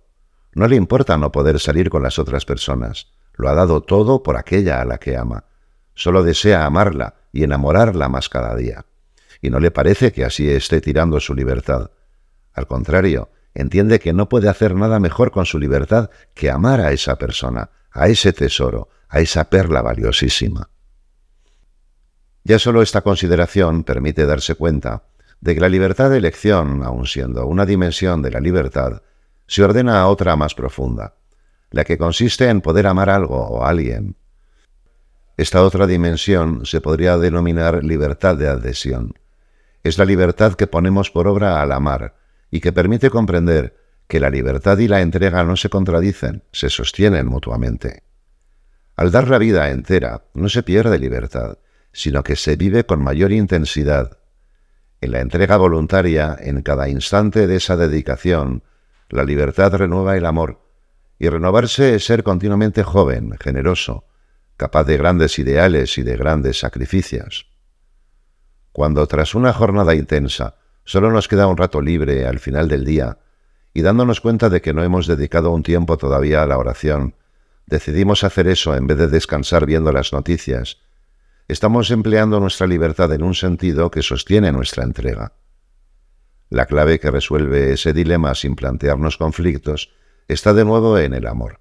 No 0.55 0.69
le 0.69 0.77
importa 0.77 1.17
no 1.17 1.33
poder 1.33 1.59
salir 1.59 1.91
con 1.91 2.05
las 2.05 2.21
otras 2.21 2.45
personas. 2.45 3.09
Lo 3.35 3.49
ha 3.49 3.55
dado 3.55 3.81
todo 3.81 4.23
por 4.23 4.37
aquella 4.37 4.81
a 4.81 4.85
la 4.85 4.99
que 4.99 5.17
ama. 5.17 5.47
Solo 5.95 6.23
desea 6.23 6.65
amarla 6.65 7.17
y 7.33 7.43
enamorarla 7.43 8.09
más 8.09 8.29
cada 8.29 8.55
día. 8.55 8.87
Y 9.43 9.51
no 9.51 9.59
le 9.59 9.73
parece 9.73 10.13
que 10.13 10.25
así 10.25 10.49
esté 10.49 10.81
tirando 10.81 11.19
su 11.19 11.35
libertad. 11.35 11.91
Al 12.53 12.69
contrario, 12.69 13.31
entiende 13.55 13.99
que 13.99 14.13
no 14.13 14.29
puede 14.29 14.49
hacer 14.49 14.77
nada 14.77 15.01
mejor 15.01 15.33
con 15.33 15.47
su 15.47 15.59
libertad 15.59 16.11
que 16.33 16.49
amar 16.49 16.81
a 16.81 16.93
esa 16.93 17.17
persona, 17.17 17.71
a 17.91 18.07
ese 18.07 18.33
tesoro, 18.33 18.89
a 19.09 19.19
esa 19.19 19.51
perla 19.51 19.83
valiosísima. 19.83 20.71
Ya 22.45 22.59
solo 22.59 22.83
esta 22.83 23.03
consideración 23.03 23.85
permite 23.85 24.27
darse 24.27 24.55
cuenta 24.55 25.05
de 25.41 25.55
que 25.55 25.61
la 25.61 25.69
libertad 25.69 26.11
de 26.11 26.19
elección, 26.19 26.83
aun 26.83 27.07
siendo 27.07 27.47
una 27.47 27.67
dimensión 27.67 28.23
de 28.23 28.31
la 28.31 28.41
libertad, 28.41 29.03
se 29.47 29.63
ordena 29.63 30.01
a 30.01 30.09
otra 30.09 30.37
más 30.37 30.55
profunda, 30.55 31.15
la 31.71 31.85
que 31.85 31.99
consiste 31.99 32.49
en 32.49 32.61
poder 32.61 32.87
amar 32.87 33.11
algo 33.11 33.37
o 33.37 33.65
alguien. 33.65 34.17
Esta 35.37 35.63
otra 35.63 35.87
dimensión 35.87 36.67
se 36.67 36.81
podría 36.81 37.17
denominar 37.17 37.83
libertad 37.83 38.37
de 38.37 38.49
adhesión. 38.49 39.15
Es 39.83 39.97
la 39.97 40.05
libertad 40.05 40.55
que 40.55 40.67
ponemos 40.67 41.11
por 41.11 41.27
obra 41.27 41.63
al 41.63 41.73
amar 41.73 42.15
y 42.51 42.61
que 42.61 42.73
permite 42.73 43.09
comprender 43.09 43.77
que 44.07 44.21
la 44.21 44.29
libertad 44.29 44.77
y 44.79 44.89
la 44.89 45.01
entrega 45.01 45.45
no 45.45 45.57
se 45.57 45.71
contradicen, 45.71 46.43
se 46.53 46.69
sostienen 46.69 47.27
mutuamente. 47.27 48.03
Al 48.97 49.11
dar 49.11 49.29
la 49.29 49.39
vida 49.39 49.71
entera 49.71 50.25
no 50.35 50.49
se 50.51 50.63
pierde 50.63 50.99
libertad, 50.99 51.57
sino 51.93 52.23
que 52.23 52.37
se 52.37 52.57
vive 52.57 52.85
con 52.85 53.03
mayor 53.03 53.33
intensidad. 53.33 54.19
En 55.01 55.13
la 55.13 55.21
entrega 55.21 55.57
voluntaria, 55.57 56.37
en 56.39 56.63
cada 56.63 56.89
instante 56.89 57.47
de 57.47 57.57
esa 57.57 57.77
dedicación, 57.77 58.63
la 59.09 59.25
libertad 59.25 59.75
renueva 59.75 60.17
el 60.17 60.27
amor, 60.27 60.61
y 61.19 61.29
renovarse 61.29 61.95
es 61.95 62.05
ser 62.05 62.23
continuamente 62.23 62.83
joven, 62.83 63.37
generoso, 63.41 64.05
capaz 64.57 64.85
de 64.85 64.97
grandes 64.97 65.39
ideales 65.39 65.99
y 65.99 66.03
de 66.03 66.17
grandes 66.17 66.59
sacrificios. 66.59 67.47
Cuando 68.73 69.07
tras 69.07 69.35
una 69.35 69.53
jornada 69.53 69.95
intensa 69.95 70.57
solo 70.85 71.11
nos 71.11 71.29
queda 71.29 71.47
un 71.47 71.57
rato 71.57 71.81
libre 71.81 72.27
al 72.27 72.39
final 72.39 72.69
del 72.69 72.85
día, 72.85 73.19
y 73.73 73.83
dándonos 73.83 74.21
cuenta 74.21 74.49
de 74.49 74.61
que 74.61 74.75
no 74.75 74.83
hemos 74.83 75.07
dedicado 75.07 75.51
un 75.51 75.63
tiempo 75.63 75.97
todavía 75.97 76.43
a 76.43 76.47
la 76.47 76.59
oración, 76.59 77.15
decidimos 77.67 78.25
hacer 78.25 78.49
eso 78.49 78.75
en 78.75 78.87
vez 78.87 78.99
de 78.99 79.09
descansar 79.09 79.67
viendo 79.67 79.93
las 79.93 80.13
noticias, 80.13 80.79
estamos 81.51 81.91
empleando 81.91 82.39
nuestra 82.39 82.67
libertad 82.67 83.13
en 83.13 83.25
un 83.25 83.35
sentido 83.35 83.91
que 83.91 84.03
sostiene 84.03 84.53
nuestra 84.53 84.85
entrega. 84.85 85.33
La 86.49 86.67
clave 86.67 87.01
que 87.01 87.11
resuelve 87.11 87.73
ese 87.73 87.93
dilema 87.93 88.35
sin 88.35 88.55
plantearnos 88.55 89.17
conflictos 89.17 89.93
está 90.29 90.55
de 90.55 90.65
nuevo 90.65 90.97
en 90.99 91.13
el 91.13 91.27
amor. 91.27 91.61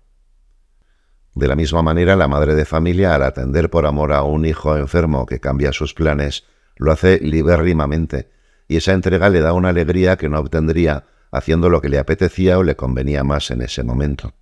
De 1.34 1.48
la 1.48 1.56
misma 1.56 1.82
manera, 1.82 2.16
la 2.16 2.28
madre 2.28 2.54
de 2.54 2.66
familia, 2.66 3.16
al 3.16 3.24
atender 3.24 3.70
por 3.70 3.86
amor 3.86 4.14
a 4.14 4.24
un 4.24 4.46
hijo 4.46 4.78
enfermo 4.78 5.26
que 5.26 5.40
cambia 5.40 5.72
sus 5.72 5.94
planes, 5.94 6.44
lo 6.76 6.92
hace 6.92 7.20
libérrimamente, 7.20 8.30
y 8.68 8.78
esa 8.78 8.94
entrega 8.94 9.30
le 9.30 9.42
da 9.42 9.54
una 9.54 9.70
alegría 9.70 10.18
que 10.18 10.30
no 10.30 10.40
obtendría 10.40 11.06
haciendo 11.32 11.70
lo 11.70 11.82
que 11.82 11.90
le 11.90 11.98
apetecía 11.98 12.60
o 12.60 12.64
le 12.64 12.76
convenía 12.76 13.24
más 13.24 13.50
en 13.52 13.62
ese 13.62 13.84
momento. 13.84 14.34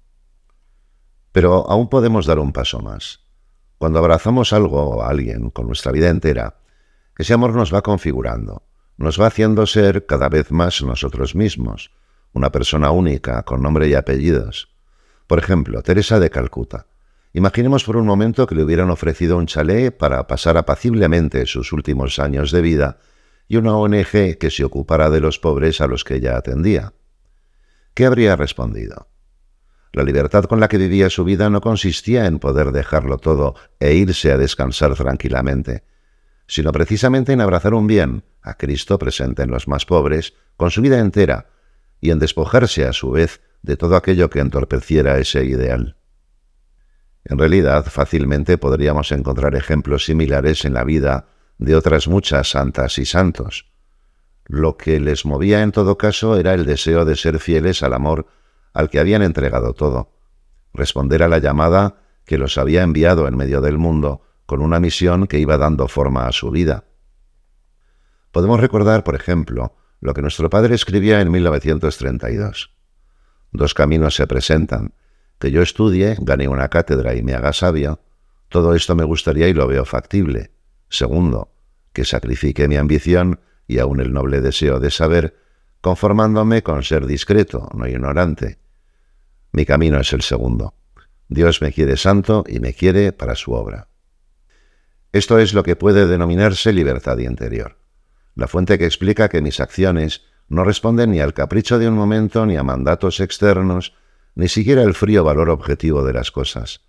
Pero 1.31 1.69
aún 1.69 1.89
podemos 1.89 2.25
dar 2.25 2.39
un 2.39 2.51
paso 2.51 2.79
más. 2.79 3.26
Cuando 3.77 3.99
abrazamos 3.99 4.53
algo 4.53 4.83
o 4.89 5.03
a 5.03 5.09
alguien 5.09 5.49
con 5.51 5.67
nuestra 5.67 5.91
vida 5.91 6.09
entera, 6.09 6.55
ese 7.17 7.33
amor 7.33 7.55
nos 7.55 7.73
va 7.73 7.81
configurando, 7.81 8.63
nos 8.97 9.21
va 9.21 9.27
haciendo 9.27 9.65
ser 9.67 10.05
cada 10.05 10.29
vez 10.29 10.51
más 10.51 10.81
nosotros 10.81 11.35
mismos, 11.35 11.91
una 12.33 12.51
persona 12.51 12.91
única, 12.91 13.43
con 13.43 13.61
nombre 13.61 13.87
y 13.87 13.93
apellidos. 13.93 14.69
Por 15.27 15.39
ejemplo, 15.39 15.81
Teresa 15.83 16.19
de 16.19 16.29
Calcuta. 16.29 16.87
Imaginemos 17.33 17.83
por 17.83 17.97
un 17.97 18.07
momento 18.07 18.47
que 18.47 18.55
le 18.55 18.63
hubieran 18.63 18.89
ofrecido 18.89 19.37
un 19.37 19.45
chalet 19.45 19.95
para 19.95 20.25
pasar 20.25 20.57
apaciblemente 20.57 21.45
sus 21.45 21.71
últimos 21.71 22.17
años 22.17 22.51
de 22.51 22.61
vida 22.61 22.97
y 23.47 23.57
una 23.57 23.75
ONG 23.75 24.37
que 24.39 24.49
se 24.49 24.63
ocupara 24.63 25.09
de 25.09 25.19
los 25.19 25.37
pobres 25.37 25.81
a 25.81 25.87
los 25.87 26.03
que 26.03 26.15
ella 26.15 26.35
atendía. 26.35 26.93
¿Qué 27.93 28.05
habría 28.05 28.35
respondido? 28.35 29.07
La 29.93 30.03
libertad 30.03 30.43
con 30.45 30.59
la 30.59 30.67
que 30.67 30.77
vivía 30.77 31.09
su 31.09 31.23
vida 31.23 31.49
no 31.49 31.61
consistía 31.61 32.25
en 32.25 32.39
poder 32.39 32.71
dejarlo 32.71 33.17
todo 33.17 33.55
e 33.79 33.93
irse 33.93 34.31
a 34.31 34.37
descansar 34.37 34.95
tranquilamente, 34.95 35.83
sino 36.47 36.71
precisamente 36.71 37.33
en 37.33 37.41
abrazar 37.41 37.73
un 37.73 37.87
bien, 37.87 38.23
a 38.41 38.55
Cristo 38.55 38.97
presente 38.97 39.43
en 39.43 39.51
los 39.51 39.67
más 39.67 39.85
pobres, 39.85 40.33
con 40.55 40.71
su 40.71 40.81
vida 40.81 40.99
entera, 40.99 41.47
y 41.99 42.11
en 42.11 42.19
despojarse 42.19 42.85
a 42.85 42.93
su 42.93 43.11
vez 43.11 43.41
de 43.61 43.75
todo 43.75 43.95
aquello 43.95 44.29
que 44.29 44.39
entorpeciera 44.39 45.17
ese 45.17 45.45
ideal. 45.45 45.97
En 47.25 47.37
realidad, 47.37 47.85
fácilmente 47.85 48.57
podríamos 48.57 49.11
encontrar 49.11 49.55
ejemplos 49.55 50.05
similares 50.05 50.63
en 50.63 50.73
la 50.73 50.85
vida 50.85 51.27
de 51.57 51.75
otras 51.75 52.07
muchas 52.07 52.51
santas 52.51 52.97
y 52.99 53.05
santos. 53.05 53.65
Lo 54.45 54.77
que 54.77 54.99
les 55.01 55.25
movía 55.25 55.61
en 55.61 55.73
todo 55.73 55.97
caso 55.97 56.37
era 56.37 56.53
el 56.53 56.65
deseo 56.65 57.03
de 57.03 57.17
ser 57.17 57.39
fieles 57.39 57.83
al 57.83 57.93
amor 57.93 58.27
al 58.77 58.91
que 58.91 58.99
habían 58.99 59.23
entregado 59.23 59.73
todo, 59.73 60.11
responder 60.71 61.23
a 61.23 61.27
la 61.27 61.39
llamada 61.39 61.95
que 62.25 62.37
los 62.37 62.59
había 62.59 62.83
enviado 62.83 63.27
en 63.27 63.35
medio 63.35 63.59
del 63.59 63.79
mundo 63.79 64.21
con 64.45 64.61
una 64.61 64.79
misión 64.79 65.25
que 65.25 65.39
iba 65.39 65.57
dando 65.57 65.87
forma 65.87 66.27
a 66.27 66.31
su 66.31 66.51
vida. 66.51 66.83
Podemos 68.31 68.59
recordar, 68.59 69.03
por 69.03 69.15
ejemplo, 69.15 69.75
lo 69.99 70.13
que 70.13 70.21
nuestro 70.21 70.51
padre 70.51 70.75
escribía 70.75 71.21
en 71.21 71.31
1932. 71.31 72.71
Dos 73.51 73.73
caminos 73.73 74.13
se 74.13 74.27
presentan, 74.27 74.93
que 75.39 75.49
yo 75.49 75.63
estudie, 75.63 76.15
gane 76.19 76.47
una 76.47 76.69
cátedra 76.69 77.15
y 77.15 77.23
me 77.23 77.33
haga 77.33 77.53
sabio, 77.53 77.99
todo 78.47 78.75
esto 78.75 78.95
me 78.95 79.05
gustaría 79.05 79.47
y 79.47 79.53
lo 79.53 79.65
veo 79.65 79.85
factible. 79.85 80.51
Segundo, 80.87 81.49
que 81.93 82.05
sacrifique 82.05 82.67
mi 82.67 82.75
ambición 82.75 83.39
y 83.65 83.79
aun 83.79 84.01
el 84.01 84.13
noble 84.13 84.39
deseo 84.39 84.79
de 84.79 84.91
saber, 84.91 85.35
conformándome 85.81 86.61
con 86.61 86.83
ser 86.83 87.07
discreto, 87.07 87.69
no 87.73 87.87
ignorante. 87.87 88.59
Mi 89.57 89.65
camino 89.65 89.99
es 89.99 90.13
el 90.13 90.21
segundo. 90.21 90.75
Dios 91.29 91.63
me 91.63 91.73
quiere 91.73 91.97
santo 91.97 92.43
y 92.47 92.59
me 92.59 92.75
quiere 92.75 93.11
para 93.11 93.33
su 93.33 93.53
obra. 93.53 93.87
Esto 95.11 95.39
es 95.39 95.55
lo 95.55 95.63
que 95.63 95.75
puede 95.75 96.05
denominarse 96.05 96.71
libertad 96.71 97.17
interior, 97.17 97.79
la 98.35 98.47
fuente 98.47 98.77
que 98.77 98.85
explica 98.85 99.29
que 99.29 99.41
mis 99.41 99.59
acciones 99.59 100.25
no 100.47 100.63
responden 100.63 101.09
ni 101.09 101.21
al 101.21 101.33
capricho 101.33 101.79
de 101.79 101.87
un 101.87 101.95
momento 101.95 102.45
ni 102.45 102.55
a 102.55 102.61
mandatos 102.61 103.19
externos, 103.19 103.95
ni 104.35 104.47
siquiera 104.47 104.83
al 104.83 104.93
frío 104.93 105.23
valor 105.23 105.49
objetivo 105.49 106.05
de 106.05 106.13
las 106.13 106.29
cosas, 106.29 106.81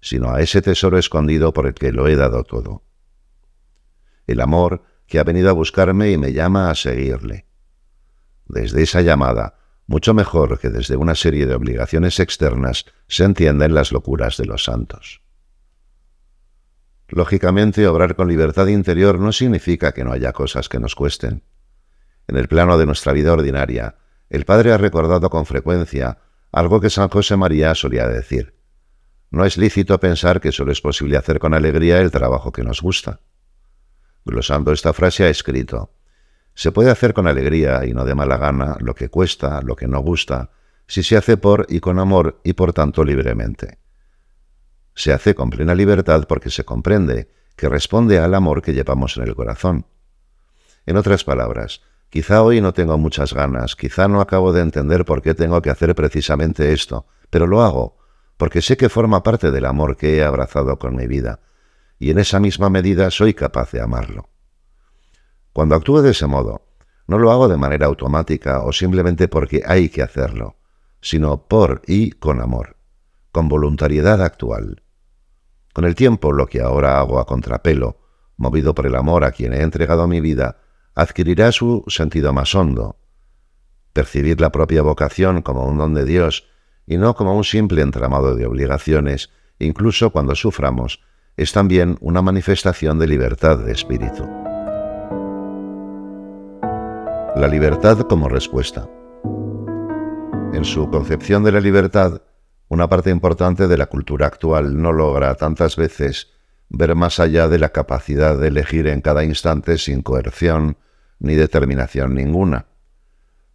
sino 0.00 0.30
a 0.30 0.40
ese 0.40 0.62
tesoro 0.62 0.96
escondido 0.96 1.52
por 1.52 1.66
el 1.66 1.74
que 1.74 1.92
lo 1.92 2.08
he 2.08 2.16
dado 2.16 2.42
todo. 2.44 2.84
El 4.26 4.40
amor 4.40 4.82
que 5.06 5.18
ha 5.18 5.24
venido 5.24 5.50
a 5.50 5.52
buscarme 5.52 6.10
y 6.10 6.16
me 6.16 6.32
llama 6.32 6.70
a 6.70 6.74
seguirle. 6.74 7.44
Desde 8.46 8.82
esa 8.82 9.02
llamada, 9.02 9.58
mucho 9.86 10.14
mejor 10.14 10.58
que 10.58 10.70
desde 10.70 10.96
una 10.96 11.14
serie 11.14 11.46
de 11.46 11.54
obligaciones 11.54 12.20
externas, 12.20 12.86
se 13.06 13.24
entienden 13.24 13.74
las 13.74 13.92
locuras 13.92 14.36
de 14.36 14.46
los 14.46 14.64
santos. 14.64 15.20
Lógicamente, 17.08 17.86
obrar 17.86 18.16
con 18.16 18.28
libertad 18.28 18.66
interior 18.66 19.20
no 19.20 19.32
significa 19.32 19.92
que 19.92 20.04
no 20.04 20.12
haya 20.12 20.32
cosas 20.32 20.68
que 20.68 20.80
nos 20.80 20.94
cuesten. 20.94 21.42
En 22.26 22.36
el 22.36 22.48
plano 22.48 22.78
de 22.78 22.86
nuestra 22.86 23.12
vida 23.12 23.32
ordinaria, 23.32 23.96
el 24.30 24.46
Padre 24.46 24.72
ha 24.72 24.78
recordado 24.78 25.28
con 25.28 25.44
frecuencia 25.44 26.18
algo 26.50 26.80
que 26.80 26.88
San 26.88 27.08
José 27.08 27.36
María 27.36 27.74
solía 27.74 28.08
decir. 28.08 28.54
No 29.30 29.44
es 29.44 29.56
lícito 29.56 29.98
pensar 30.00 30.40
que 30.40 30.52
solo 30.52 30.72
es 30.72 30.80
posible 30.80 31.16
hacer 31.16 31.38
con 31.38 31.52
alegría 31.52 32.00
el 32.00 32.10
trabajo 32.10 32.52
que 32.52 32.62
nos 32.62 32.80
gusta. 32.80 33.20
Glosando 34.24 34.72
esta 34.72 34.92
frase 34.92 35.24
ha 35.24 35.28
escrito, 35.28 35.92
se 36.54 36.72
puede 36.72 36.90
hacer 36.90 37.14
con 37.14 37.26
alegría 37.26 37.84
y 37.84 37.92
no 37.92 38.04
de 38.04 38.14
mala 38.14 38.36
gana 38.36 38.76
lo 38.80 38.94
que 38.94 39.08
cuesta, 39.08 39.60
lo 39.62 39.76
que 39.76 39.88
no 39.88 40.00
gusta, 40.00 40.50
si 40.86 41.02
se 41.02 41.16
hace 41.16 41.36
por 41.36 41.66
y 41.68 41.80
con 41.80 41.98
amor 41.98 42.40
y 42.44 42.52
por 42.52 42.72
tanto 42.72 43.04
libremente. 43.04 43.78
Se 44.94 45.12
hace 45.12 45.34
con 45.34 45.50
plena 45.50 45.74
libertad 45.74 46.24
porque 46.28 46.50
se 46.50 46.64
comprende 46.64 47.30
que 47.56 47.68
responde 47.68 48.18
al 48.18 48.34
amor 48.34 48.62
que 48.62 48.74
llevamos 48.74 49.16
en 49.16 49.24
el 49.24 49.34
corazón. 49.34 49.86
En 50.86 50.96
otras 50.96 51.24
palabras, 51.24 51.80
Quizá 52.14 52.44
hoy 52.44 52.60
no 52.60 52.72
tengo 52.72 52.96
muchas 52.96 53.34
ganas, 53.34 53.74
quizá 53.74 54.06
no 54.06 54.20
acabo 54.20 54.52
de 54.52 54.60
entender 54.60 55.04
por 55.04 55.20
qué 55.20 55.34
tengo 55.34 55.60
que 55.60 55.70
hacer 55.70 55.96
precisamente 55.96 56.72
esto, 56.72 57.06
pero 57.28 57.48
lo 57.48 57.60
hago, 57.60 57.96
porque 58.36 58.62
sé 58.62 58.76
que 58.76 58.88
forma 58.88 59.24
parte 59.24 59.50
del 59.50 59.64
amor 59.64 59.96
que 59.96 60.18
he 60.18 60.22
abrazado 60.22 60.78
con 60.78 60.94
mi 60.94 61.08
vida, 61.08 61.40
y 61.98 62.10
en 62.10 62.20
esa 62.20 62.38
misma 62.38 62.70
medida 62.70 63.10
soy 63.10 63.34
capaz 63.34 63.72
de 63.72 63.80
amarlo. 63.80 64.28
Cuando 65.54 65.76
actúo 65.76 66.02
de 66.02 66.10
ese 66.10 66.26
modo, 66.26 66.66
no 67.06 67.16
lo 67.16 67.30
hago 67.30 67.46
de 67.46 67.56
manera 67.56 67.86
automática 67.86 68.64
o 68.64 68.72
simplemente 68.72 69.28
porque 69.28 69.62
hay 69.64 69.88
que 69.88 70.02
hacerlo, 70.02 70.56
sino 71.00 71.46
por 71.46 71.80
y 71.86 72.10
con 72.10 72.40
amor, 72.40 72.76
con 73.30 73.48
voluntariedad 73.48 74.20
actual. 74.20 74.82
Con 75.72 75.84
el 75.84 75.94
tiempo, 75.94 76.32
lo 76.32 76.46
que 76.46 76.60
ahora 76.60 76.98
hago 76.98 77.20
a 77.20 77.26
contrapelo, 77.26 78.00
movido 78.36 78.74
por 78.74 78.86
el 78.86 78.96
amor 78.96 79.22
a 79.22 79.30
quien 79.30 79.52
he 79.52 79.62
entregado 79.62 80.08
mi 80.08 80.20
vida, 80.20 80.58
adquirirá 80.96 81.52
su 81.52 81.84
sentido 81.86 82.32
más 82.32 82.52
hondo. 82.56 82.98
Percibir 83.92 84.40
la 84.40 84.50
propia 84.50 84.82
vocación 84.82 85.42
como 85.42 85.66
un 85.66 85.78
don 85.78 85.94
de 85.94 86.04
Dios 86.04 86.48
y 86.84 86.96
no 86.96 87.14
como 87.14 87.36
un 87.36 87.44
simple 87.44 87.82
entramado 87.82 88.34
de 88.34 88.44
obligaciones, 88.44 89.30
incluso 89.60 90.10
cuando 90.10 90.34
suframos, 90.34 91.00
es 91.36 91.52
también 91.52 91.96
una 92.00 92.22
manifestación 92.22 92.98
de 92.98 93.06
libertad 93.06 93.58
de 93.58 93.70
espíritu. 93.70 94.43
La 97.36 97.48
libertad 97.48 97.98
como 98.02 98.28
respuesta. 98.28 98.88
En 100.52 100.64
su 100.64 100.88
concepción 100.88 101.42
de 101.42 101.50
la 101.50 101.58
libertad, 101.58 102.22
una 102.68 102.88
parte 102.88 103.10
importante 103.10 103.66
de 103.66 103.76
la 103.76 103.86
cultura 103.86 104.28
actual 104.28 104.80
no 104.80 104.92
logra 104.92 105.34
tantas 105.34 105.74
veces 105.74 106.28
ver 106.68 106.94
más 106.94 107.18
allá 107.18 107.48
de 107.48 107.58
la 107.58 107.70
capacidad 107.70 108.38
de 108.38 108.46
elegir 108.46 108.86
en 108.86 109.00
cada 109.00 109.24
instante 109.24 109.78
sin 109.78 110.02
coerción 110.02 110.78
ni 111.18 111.34
determinación 111.34 112.14
ninguna. 112.14 112.66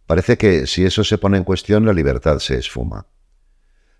Parece 0.06 0.36
que 0.36 0.66
si 0.66 0.84
eso 0.84 1.02
se 1.02 1.16
pone 1.16 1.38
en 1.38 1.44
cuestión 1.44 1.86
la 1.86 1.94
libertad 1.94 2.38
se 2.38 2.58
esfuma. 2.58 3.06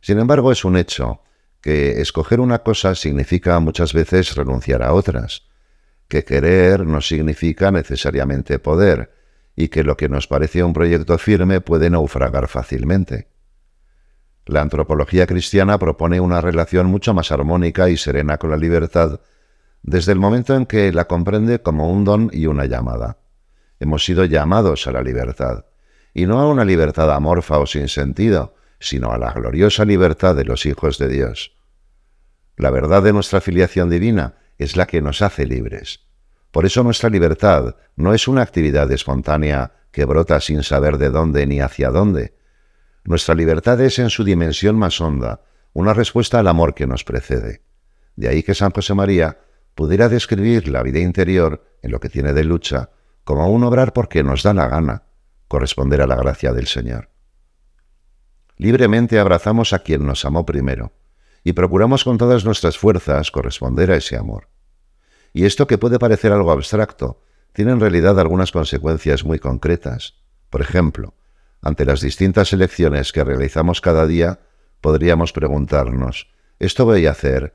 Sin 0.03 0.19
embargo, 0.19 0.53
es 0.53 0.63
un 0.63 0.77
hecho 0.77 1.23
que 1.63 2.03
escoger 2.03 2.41
una 2.41 2.59
cosa 2.59 2.95
significa 2.95 3.59
muchas 3.61 3.95
veces 3.95 4.37
renunciar 4.37 4.83
a 4.83 4.93
otras, 4.93 5.45
que 6.07 6.23
querer 6.23 6.87
no 6.87 7.01
significa 7.01 7.71
necesariamente 7.71 8.59
poder, 8.59 9.20
y 9.57 9.69
que 9.69 9.85
lo 9.85 9.97
que 9.97 10.09
nos 10.09 10.27
parece 10.27 10.63
un 10.63 10.73
proyecto 10.73 11.19
firme 11.19 11.61
puede 11.61 11.91
naufragar 11.91 12.49
fácilmente. 12.49 13.29
La 14.47 14.63
antropología 14.63 15.27
cristiana 15.27 15.79
propone 15.79 16.21
una 16.21 16.41
relación 16.41 16.87
mucho 16.87 17.15
más 17.15 17.31
armónica 17.31 17.89
y 17.89 17.97
serena 17.97 18.39
con 18.39 18.51
la 18.51 18.57
libertad 18.57 19.21
desde 19.83 20.13
el 20.13 20.19
momento 20.19 20.55
en 20.55 20.67
que 20.67 20.93
la 20.93 21.07
comprende 21.07 21.61
como 21.61 21.91
un 21.91 22.05
don 22.05 22.31
y 22.33 22.47
una 22.47 22.67
llamada. 22.67 23.19
Hemos 23.79 24.05
sido 24.05 24.25
llamados 24.25 24.87
a 24.87 24.93
la 24.93 25.03
libertad, 25.03 25.65
y 26.13 26.27
no 26.27 26.39
a 26.41 26.49
una 26.49 26.65
libertad 26.65 27.15
amorfa 27.15 27.59
o 27.59 27.67
sin 27.67 27.89
sentido, 27.89 28.55
sino 28.79 29.13
a 29.13 29.19
la 29.19 29.33
gloriosa 29.33 29.85
libertad 29.85 30.35
de 30.35 30.45
los 30.45 30.67
hijos 30.67 30.99
de 30.99 31.09
Dios. 31.09 31.57
La 32.57 32.71
verdad 32.71 33.03
de 33.03 33.13
nuestra 33.13 33.41
filiación 33.41 33.89
divina 33.89 34.35
es 34.59 34.77
la 34.77 34.87
que 34.87 35.01
nos 35.01 35.23
hace 35.23 35.47
libres. 35.47 36.10
Por 36.51 36.67
eso 36.67 36.83
nuestra 36.83 37.11
libertad 37.11 37.77
no 37.97 38.15
es 38.15 38.29
una 38.29 38.43
actividad 38.43 38.91
espontánea 38.91 39.73
que 39.93 40.05
brota 40.05 40.41
sin 40.41 40.63
saber 40.63 40.99
de 40.99 41.11
dónde 41.11 41.47
ni 41.47 41.61
hacia 41.61 41.91
dónde, 41.91 42.35
nuestra 43.05 43.35
libertad 43.35 43.81
es 43.81 43.99
en 43.99 44.11
su 44.11 44.25
dimensión 44.25 44.77
más 44.77 45.01
honda, 45.01 45.41
una 45.73 45.95
respuesta 45.95 46.39
al 46.39 46.49
amor 46.49 46.75
que 46.75 46.87
nos 46.87 47.05
precede. 47.05 47.63
De 48.15 48.29
ahí 48.29 48.43
que 48.43 48.55
San 48.55 48.73
José 48.73 48.95
María 48.95 49.39
pudiera 49.75 50.09
describir 50.09 50.69
la 50.69 50.83
vida 50.83 50.99
interior, 50.99 51.65
en 51.83 51.93
lo 51.93 52.01
que 52.01 52.11
tiene 52.11 52.33
de 52.33 52.45
lucha, 52.45 52.91
como 53.25 53.49
un 53.51 53.65
obrar 53.65 53.93
porque 53.93 54.23
nos 54.23 54.43
da 54.43 54.53
la 54.53 54.69
gana, 54.69 55.05
corresponder 55.49 56.03
a 56.03 56.07
la 56.07 56.17
gracia 56.17 56.53
del 56.53 56.67
Señor. 56.67 57.11
Libremente 58.57 59.19
abrazamos 59.19 59.73
a 59.73 59.79
quien 59.79 60.07
nos 60.07 60.25
amó 60.27 60.45
primero, 60.45 60.93
y 61.43 61.55
procuramos 61.55 62.05
con 62.05 62.19
todas 62.19 62.45
nuestras 62.45 62.77
fuerzas 62.77 63.31
corresponder 63.31 63.91
a 63.91 63.97
ese 63.97 64.17
amor. 64.17 64.49
Y 65.33 65.45
esto 65.45 65.67
que 65.67 65.79
puede 65.79 65.99
parecer 65.99 66.33
algo 66.33 66.51
abstracto, 66.51 67.23
tiene 67.53 67.73
en 67.73 67.81
realidad 67.81 68.19
algunas 68.19 68.53
consecuencias 68.53 69.25
muy 69.25 69.39
concretas. 69.39 70.15
Por 70.51 70.61
ejemplo, 70.61 71.15
ante 71.63 71.85
las 71.85 72.01
distintas 72.01 72.53
elecciones 72.53 73.13
que 73.13 73.25
realizamos 73.25 73.81
cada 73.81 74.07
día, 74.07 74.41
podríamos 74.81 75.33
preguntarnos, 75.33 76.29
¿esto 76.59 76.85
voy 76.85 77.07
a 77.07 77.13
hacer? 77.13 77.55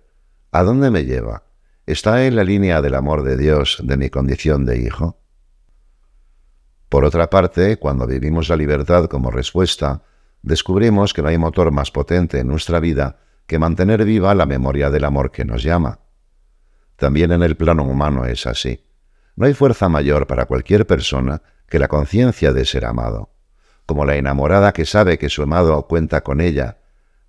¿A 0.51 0.63
dónde 0.63 0.91
me 0.91 1.05
lleva? 1.05 1.43
¿Está 1.85 2.25
en 2.25 2.35
la 2.35 2.43
línea 2.43 2.81
del 2.81 2.95
amor 2.95 3.23
de 3.23 3.37
Dios 3.37 3.79
de 3.83 3.97
mi 3.97 4.09
condición 4.09 4.65
de 4.65 4.79
hijo? 4.79 5.19
Por 6.89 7.03
otra 7.03 7.29
parte, 7.29 7.77
cuando 7.77 8.07
vivimos 8.07 8.49
la 8.49 8.55
libertad 8.55 9.05
como 9.05 9.31
respuesta, 9.31 10.03
descubrimos 10.43 11.13
que 11.13 11.21
no 11.21 11.29
hay 11.29 11.37
motor 11.37 11.71
más 11.71 11.91
potente 11.91 12.39
en 12.39 12.47
nuestra 12.47 12.79
vida 12.79 13.19
que 13.47 13.59
mantener 13.59 14.05
viva 14.05 14.33
la 14.33 14.45
memoria 14.45 14.89
del 14.89 15.03
amor 15.03 15.31
que 15.31 15.45
nos 15.45 15.63
llama. 15.63 15.99
También 16.97 17.31
en 17.31 17.43
el 17.43 17.57
plano 17.57 17.83
humano 17.83 18.25
es 18.25 18.47
así. 18.47 18.85
No 19.35 19.45
hay 19.45 19.53
fuerza 19.53 19.89
mayor 19.89 20.27
para 20.27 20.45
cualquier 20.45 20.87
persona 20.87 21.41
que 21.67 21.79
la 21.79 21.87
conciencia 21.87 22.53
de 22.53 22.65
ser 22.65 22.85
amado 22.85 23.35
como 23.85 24.05
la 24.05 24.15
enamorada 24.15 24.73
que 24.73 24.85
sabe 24.85 25.17
que 25.17 25.29
su 25.29 25.43
amado 25.43 25.87
cuenta 25.87 26.21
con 26.21 26.41
ella. 26.41 26.79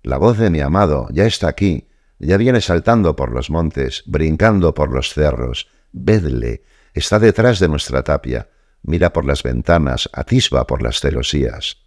La 0.03 0.17
voz 0.17 0.37
de 0.37 0.49
mi 0.49 0.59
amado 0.61 1.07
ya 1.11 1.25
está 1.25 1.47
aquí, 1.47 1.87
ya 2.19 2.37
viene 2.37 2.61
saltando 2.61 3.15
por 3.15 3.31
los 3.31 3.49
montes, 3.49 4.03
brincando 4.05 4.73
por 4.73 4.91
los 4.91 5.13
cerros. 5.13 5.67
Vedle, 5.91 6.63
está 6.93 7.19
detrás 7.19 7.59
de 7.59 7.67
nuestra 7.67 8.03
tapia, 8.03 8.49
mira 8.81 9.13
por 9.13 9.25
las 9.25 9.43
ventanas, 9.43 10.09
atisba 10.13 10.65
por 10.65 10.81
las 10.81 10.99
celosías. 10.99 11.77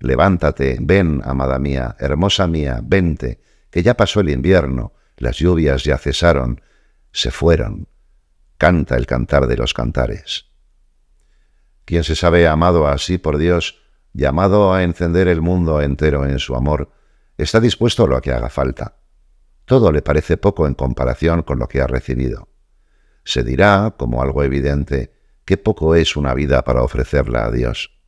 Levántate, 0.00 0.78
ven, 0.80 1.22
amada 1.24 1.58
mía, 1.58 1.96
hermosa 1.98 2.46
mía, 2.46 2.80
vente, 2.82 3.40
que 3.70 3.82
ya 3.82 3.94
pasó 3.94 4.20
el 4.20 4.30
invierno, 4.30 4.92
las 5.16 5.36
lluvias 5.36 5.84
ya 5.84 5.98
cesaron, 5.98 6.60
se 7.16 7.30
fueron. 7.30 7.88
Canta 8.58 8.94
el 8.94 9.06
cantar 9.06 9.46
de 9.46 9.56
los 9.56 9.72
cantares. 9.72 10.50
Quien 11.86 12.04
se 12.04 12.14
sabe 12.14 12.46
amado 12.46 12.86
así 12.86 13.16
por 13.16 13.38
Dios, 13.38 13.80
llamado 14.12 14.74
a 14.74 14.82
encender 14.82 15.26
el 15.26 15.40
mundo 15.40 15.80
entero 15.80 16.26
en 16.26 16.38
su 16.38 16.54
amor, 16.54 16.90
está 17.38 17.58
dispuesto 17.58 18.04
a 18.04 18.08
lo 18.08 18.20
que 18.20 18.32
haga 18.32 18.50
falta. 18.50 18.96
Todo 19.64 19.92
le 19.92 20.02
parece 20.02 20.36
poco 20.36 20.66
en 20.66 20.74
comparación 20.74 21.42
con 21.42 21.58
lo 21.58 21.68
que 21.68 21.80
ha 21.80 21.86
recibido. 21.86 22.48
Se 23.24 23.42
dirá, 23.42 23.94
como 23.96 24.20
algo 24.20 24.42
evidente, 24.42 25.14
qué 25.46 25.56
poco 25.56 25.94
es 25.94 26.16
una 26.16 26.34
vida 26.34 26.64
para 26.64 26.82
ofrecerla 26.82 27.46
a 27.46 27.50
Dios. 27.50 27.98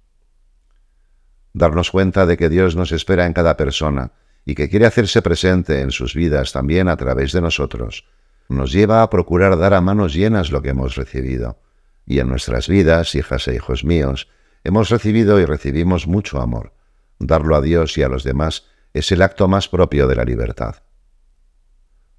Darnos 1.54 1.90
cuenta 1.90 2.26
de 2.26 2.36
que 2.36 2.50
Dios 2.50 2.76
nos 2.76 2.92
espera 2.92 3.24
en 3.24 3.32
cada 3.32 3.56
persona 3.56 4.12
y 4.44 4.54
que 4.54 4.68
quiere 4.68 4.84
hacerse 4.84 5.22
presente 5.22 5.80
en 5.80 5.92
sus 5.92 6.14
vidas 6.14 6.52
también 6.52 6.88
a 6.88 6.96
través 6.98 7.32
de 7.32 7.40
nosotros, 7.40 8.04
nos 8.48 8.72
lleva 8.72 9.02
a 9.02 9.10
procurar 9.10 9.58
dar 9.58 9.74
a 9.74 9.80
manos 9.80 10.14
llenas 10.14 10.50
lo 10.50 10.62
que 10.62 10.70
hemos 10.70 10.96
recibido. 10.96 11.60
Y 12.06 12.18
en 12.20 12.28
nuestras 12.28 12.68
vidas, 12.68 13.14
hijas 13.14 13.46
e 13.48 13.54
hijos 13.54 13.84
míos, 13.84 14.28
hemos 14.64 14.88
recibido 14.88 15.38
y 15.38 15.44
recibimos 15.44 16.06
mucho 16.06 16.40
amor. 16.40 16.72
Darlo 17.18 17.56
a 17.56 17.60
Dios 17.60 17.98
y 17.98 18.02
a 18.02 18.08
los 18.08 18.24
demás 18.24 18.64
es 18.94 19.12
el 19.12 19.22
acto 19.22 19.48
más 19.48 19.68
propio 19.68 20.06
de 20.06 20.16
la 20.16 20.24
libertad. 20.24 20.76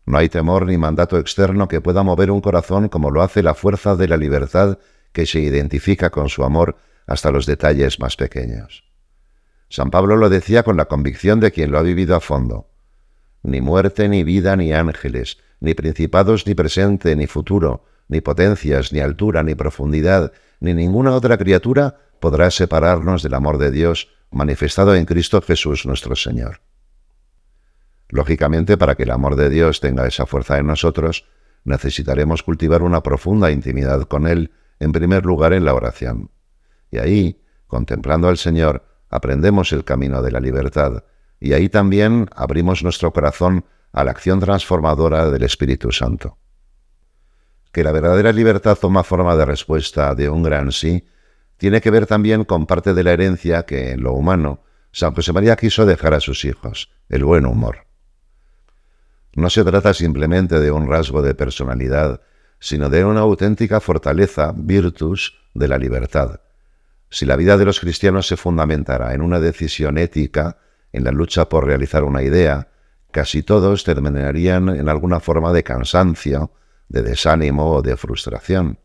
No 0.05 0.17
hay 0.17 0.29
temor 0.29 0.65
ni 0.65 0.77
mandato 0.77 1.17
externo 1.17 1.67
que 1.67 1.81
pueda 1.81 2.03
mover 2.03 2.31
un 2.31 2.41
corazón 2.41 2.89
como 2.89 3.11
lo 3.11 3.21
hace 3.21 3.43
la 3.43 3.53
fuerza 3.53 3.95
de 3.95 4.07
la 4.07 4.17
libertad 4.17 4.79
que 5.11 5.25
se 5.25 5.39
identifica 5.39 6.09
con 6.09 6.29
su 6.29 6.43
amor 6.43 6.77
hasta 7.07 7.31
los 7.31 7.45
detalles 7.45 7.99
más 7.99 8.15
pequeños. 8.15 8.83
San 9.69 9.91
Pablo 9.91 10.15
lo 10.15 10.29
decía 10.29 10.63
con 10.63 10.77
la 10.77 10.85
convicción 10.85 11.39
de 11.39 11.51
quien 11.51 11.71
lo 11.71 11.77
ha 11.77 11.83
vivido 11.83 12.15
a 12.15 12.19
fondo. 12.19 12.68
Ni 13.43 13.61
muerte, 13.61 14.09
ni 14.09 14.23
vida, 14.23 14.55
ni 14.55 14.73
ángeles, 14.73 15.37
ni 15.59 15.73
principados, 15.73 16.45
ni 16.45 16.55
presente, 16.55 17.15
ni 17.15 17.27
futuro, 17.27 17.85
ni 18.07 18.21
potencias, 18.21 18.91
ni 18.91 18.99
altura, 18.99 19.43
ni 19.43 19.55
profundidad, 19.55 20.31
ni 20.59 20.73
ninguna 20.73 21.13
otra 21.13 21.37
criatura 21.37 21.97
podrá 22.19 22.51
separarnos 22.51 23.23
del 23.23 23.33
amor 23.33 23.57
de 23.57 23.71
Dios 23.71 24.09
manifestado 24.31 24.95
en 24.95 25.05
Cristo 25.05 25.41
Jesús 25.41 25.85
nuestro 25.85 26.15
Señor. 26.15 26.61
Lógicamente, 28.09 28.77
para 28.77 28.95
que 28.95 29.03
el 29.03 29.11
amor 29.11 29.35
de 29.35 29.49
Dios 29.49 29.79
tenga 29.79 30.07
esa 30.07 30.25
fuerza 30.25 30.57
en 30.57 30.67
nosotros, 30.67 31.25
necesitaremos 31.63 32.43
cultivar 32.43 32.81
una 32.81 33.03
profunda 33.03 33.51
intimidad 33.51 34.01
con 34.03 34.27
Él, 34.27 34.51
en 34.79 34.91
primer 34.91 35.25
lugar 35.25 35.53
en 35.53 35.65
la 35.65 35.73
oración. 35.73 36.31
Y 36.91 36.97
ahí, 36.97 37.41
contemplando 37.67 38.27
al 38.27 38.37
Señor, 38.37 38.83
aprendemos 39.09 39.71
el 39.73 39.83
camino 39.83 40.21
de 40.21 40.31
la 40.31 40.39
libertad, 40.39 41.03
y 41.39 41.53
ahí 41.53 41.69
también 41.69 42.29
abrimos 42.35 42.83
nuestro 42.83 43.13
corazón 43.13 43.65
a 43.91 44.03
la 44.03 44.11
acción 44.11 44.39
transformadora 44.39 45.29
del 45.29 45.43
Espíritu 45.43 45.91
Santo. 45.91 46.37
Que 47.71 47.83
la 47.83 47.91
verdadera 47.91 48.31
libertad 48.31 48.77
toma 48.79 49.03
forma 49.03 49.35
de 49.35 49.45
respuesta 49.45 50.15
de 50.15 50.29
un 50.29 50.43
gran 50.43 50.71
sí, 50.71 51.05
tiene 51.57 51.81
que 51.81 51.91
ver 51.91 52.07
también 52.07 52.45
con 52.45 52.65
parte 52.65 52.93
de 52.93 53.03
la 53.03 53.11
herencia 53.11 53.63
que, 53.63 53.91
en 53.91 54.01
lo 54.01 54.13
humano, 54.13 54.63
San 54.91 55.13
José 55.13 55.33
María 55.33 55.55
quiso 55.55 55.85
dejar 55.85 56.13
a 56.13 56.19
sus 56.19 56.45
hijos, 56.45 56.91
el 57.09 57.23
buen 57.23 57.45
humor. 57.45 57.85
No 59.35 59.49
se 59.49 59.63
trata 59.63 59.93
simplemente 59.93 60.59
de 60.59 60.71
un 60.71 60.89
rasgo 60.89 61.21
de 61.21 61.35
personalidad, 61.35 62.21
sino 62.59 62.89
de 62.89 63.05
una 63.05 63.21
auténtica 63.21 63.79
fortaleza, 63.79 64.53
virtus, 64.55 65.37
de 65.53 65.67
la 65.67 65.77
libertad. 65.77 66.41
Si 67.09 67.25
la 67.25 67.35
vida 67.35 67.57
de 67.57 67.65
los 67.65 67.79
cristianos 67.79 68.27
se 68.27 68.37
fundamentara 68.37 69.13
en 69.13 69.21
una 69.21 69.39
decisión 69.39 69.97
ética, 69.97 70.57
en 70.91 71.03
la 71.03 71.11
lucha 71.11 71.49
por 71.49 71.65
realizar 71.65 72.03
una 72.03 72.23
idea, 72.23 72.69
casi 73.11 73.43
todos 73.43 73.83
terminarían 73.83 74.69
en 74.69 74.89
alguna 74.89 75.19
forma 75.19 75.53
de 75.53 75.63
cansancio, 75.63 76.51
de 76.87 77.01
desánimo 77.01 77.71
o 77.71 77.81
de 77.81 77.97
frustración. 77.97 78.79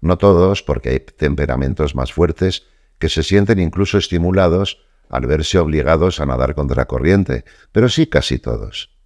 No 0.00 0.18
todos, 0.18 0.62
porque 0.62 0.90
hay 0.90 1.00
temperamentos 1.00 1.94
más 1.94 2.12
fuertes 2.12 2.64
que 2.98 3.08
se 3.08 3.22
sienten 3.22 3.58
incluso 3.58 3.98
estimulados 3.98 4.82
al 5.08 5.26
verse 5.26 5.58
obligados 5.58 6.20
a 6.20 6.26
nadar 6.26 6.54
contra 6.54 6.86
corriente, 6.86 7.44
pero 7.72 7.88
sí 7.88 8.06
casi 8.06 8.38
todos. 8.38 8.96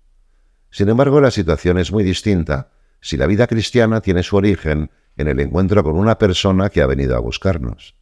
Sin 0.70 0.88
embargo, 0.88 1.20
la 1.20 1.31
situación 1.31 1.78
es 1.78 1.92
muy 1.92 2.05
distinta 2.05 2.70
si 3.00 3.16
la 3.16 3.26
vida 3.26 3.46
cristiana 3.46 4.00
tiene 4.00 4.22
su 4.22 4.37
origen 4.37 4.90
en 5.16 5.28
el 5.28 5.40
encuentro 5.40 5.83
con 5.83 5.96
una 5.96 6.18
persona 6.18 6.70
que 6.70 6.81
ha 6.81 6.87
venido 6.87 7.16
a 7.16 7.20
buscarnos. 7.20 7.96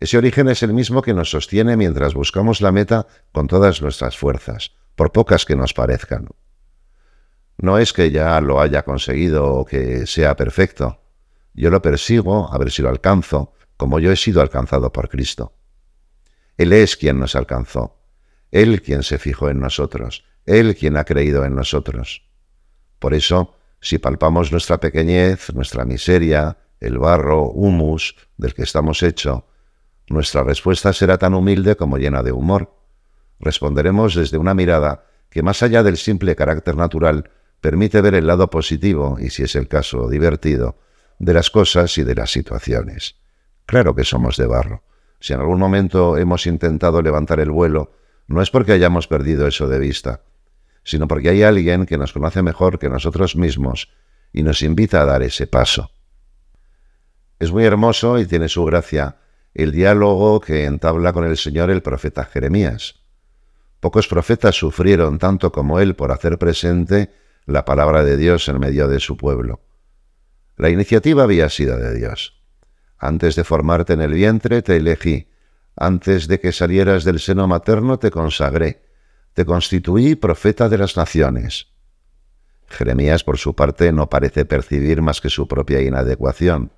Ese 0.00 0.16
origen 0.16 0.48
es 0.48 0.62
el 0.62 0.72
mismo 0.72 1.02
que 1.02 1.14
nos 1.14 1.30
sostiene 1.30 1.76
mientras 1.76 2.14
buscamos 2.14 2.60
la 2.60 2.70
meta 2.70 3.06
con 3.32 3.48
todas 3.48 3.82
nuestras 3.82 4.16
fuerzas, 4.16 4.72
por 4.94 5.10
pocas 5.10 5.44
que 5.44 5.56
nos 5.56 5.74
parezcan. 5.74 6.28
No 7.56 7.78
es 7.78 7.92
que 7.92 8.12
ya 8.12 8.40
lo 8.40 8.60
haya 8.60 8.84
conseguido 8.84 9.46
o 9.46 9.64
que 9.64 10.06
sea 10.06 10.36
perfecto. 10.36 11.00
Yo 11.52 11.70
lo 11.70 11.82
persigo 11.82 12.52
a 12.52 12.58
ver 12.58 12.70
si 12.70 12.82
lo 12.82 12.88
alcanzo, 12.88 13.52
como 13.76 13.98
yo 13.98 14.12
he 14.12 14.16
sido 14.16 14.40
alcanzado 14.40 14.92
por 14.92 15.08
Cristo. 15.08 15.54
Él 16.56 16.72
es 16.72 16.96
quien 16.96 17.18
nos 17.18 17.34
alcanzó, 17.34 17.98
Él 18.52 18.82
quien 18.82 19.02
se 19.02 19.18
fijó 19.18 19.48
en 19.48 19.58
nosotros, 19.58 20.24
Él 20.46 20.76
quien 20.76 20.96
ha 20.96 21.04
creído 21.04 21.44
en 21.44 21.56
nosotros. 21.56 22.22
Por 23.00 23.14
eso, 23.14 23.56
si 23.80 23.98
palpamos 23.98 24.52
nuestra 24.52 24.78
pequeñez, 24.78 25.52
nuestra 25.54 25.84
miseria, 25.84 26.58
el 26.78 26.98
barro, 26.98 27.44
humus 27.44 28.14
del 28.36 28.54
que 28.54 28.62
estamos 28.62 29.02
hecho, 29.02 29.46
nuestra 30.08 30.42
respuesta 30.42 30.92
será 30.92 31.18
tan 31.18 31.34
humilde 31.34 31.76
como 31.76 31.98
llena 31.98 32.22
de 32.22 32.32
humor. 32.32 32.74
Responderemos 33.40 34.14
desde 34.14 34.38
una 34.38 34.54
mirada 34.54 35.04
que 35.30 35.42
más 35.42 35.62
allá 35.62 35.82
del 35.82 35.96
simple 35.96 36.34
carácter 36.34 36.76
natural 36.76 37.30
permite 37.60 38.00
ver 38.00 38.14
el 38.14 38.26
lado 38.26 38.50
positivo, 38.50 39.18
y 39.20 39.30
si 39.30 39.42
es 39.42 39.54
el 39.56 39.68
caso 39.68 40.08
divertido, 40.08 40.78
de 41.18 41.34
las 41.34 41.50
cosas 41.50 41.98
y 41.98 42.04
de 42.04 42.14
las 42.14 42.30
situaciones. 42.30 43.16
Claro 43.66 43.94
que 43.94 44.04
somos 44.04 44.36
de 44.36 44.46
barro. 44.46 44.82
Si 45.20 45.32
en 45.32 45.40
algún 45.40 45.58
momento 45.58 46.16
hemos 46.16 46.46
intentado 46.46 47.02
levantar 47.02 47.40
el 47.40 47.50
vuelo, 47.50 47.92
no 48.28 48.40
es 48.40 48.50
porque 48.50 48.72
hayamos 48.72 49.08
perdido 49.08 49.46
eso 49.46 49.68
de 49.68 49.78
vista, 49.78 50.22
sino 50.84 51.08
porque 51.08 51.30
hay 51.30 51.42
alguien 51.42 51.86
que 51.86 51.98
nos 51.98 52.12
conoce 52.12 52.42
mejor 52.42 52.78
que 52.78 52.88
nosotros 52.88 53.36
mismos 53.36 53.90
y 54.32 54.42
nos 54.42 54.62
invita 54.62 55.02
a 55.02 55.06
dar 55.06 55.22
ese 55.22 55.46
paso. 55.46 55.90
Es 57.38 57.52
muy 57.52 57.64
hermoso 57.64 58.18
y 58.18 58.26
tiene 58.26 58.48
su 58.48 58.64
gracia 58.64 59.16
el 59.58 59.72
diálogo 59.72 60.40
que 60.40 60.66
entabla 60.66 61.12
con 61.12 61.24
el 61.24 61.36
Señor 61.36 61.70
el 61.70 61.82
profeta 61.82 62.24
Jeremías. 62.24 63.00
Pocos 63.80 64.06
profetas 64.06 64.54
sufrieron 64.54 65.18
tanto 65.18 65.50
como 65.50 65.80
él 65.80 65.96
por 65.96 66.12
hacer 66.12 66.38
presente 66.38 67.10
la 67.44 67.64
palabra 67.64 68.04
de 68.04 68.16
Dios 68.16 68.48
en 68.48 68.60
medio 68.60 68.86
de 68.86 69.00
su 69.00 69.16
pueblo. 69.16 69.60
La 70.56 70.70
iniciativa 70.70 71.24
había 71.24 71.48
sido 71.48 71.76
de 71.76 71.92
Dios. 71.92 72.40
Antes 72.98 73.34
de 73.34 73.42
formarte 73.42 73.94
en 73.94 74.00
el 74.00 74.12
vientre 74.12 74.62
te 74.62 74.76
elegí, 74.76 75.28
antes 75.74 76.28
de 76.28 76.38
que 76.38 76.52
salieras 76.52 77.02
del 77.02 77.18
seno 77.18 77.48
materno 77.48 77.98
te 77.98 78.12
consagré, 78.12 78.82
te 79.34 79.44
constituí 79.44 80.14
profeta 80.14 80.68
de 80.68 80.78
las 80.78 80.96
naciones. 80.96 81.66
Jeremías, 82.68 83.24
por 83.24 83.38
su 83.38 83.56
parte, 83.56 83.90
no 83.92 84.08
parece 84.08 84.44
percibir 84.44 85.02
más 85.02 85.20
que 85.20 85.30
su 85.30 85.48
propia 85.48 85.80
inadecuación. 85.80 86.70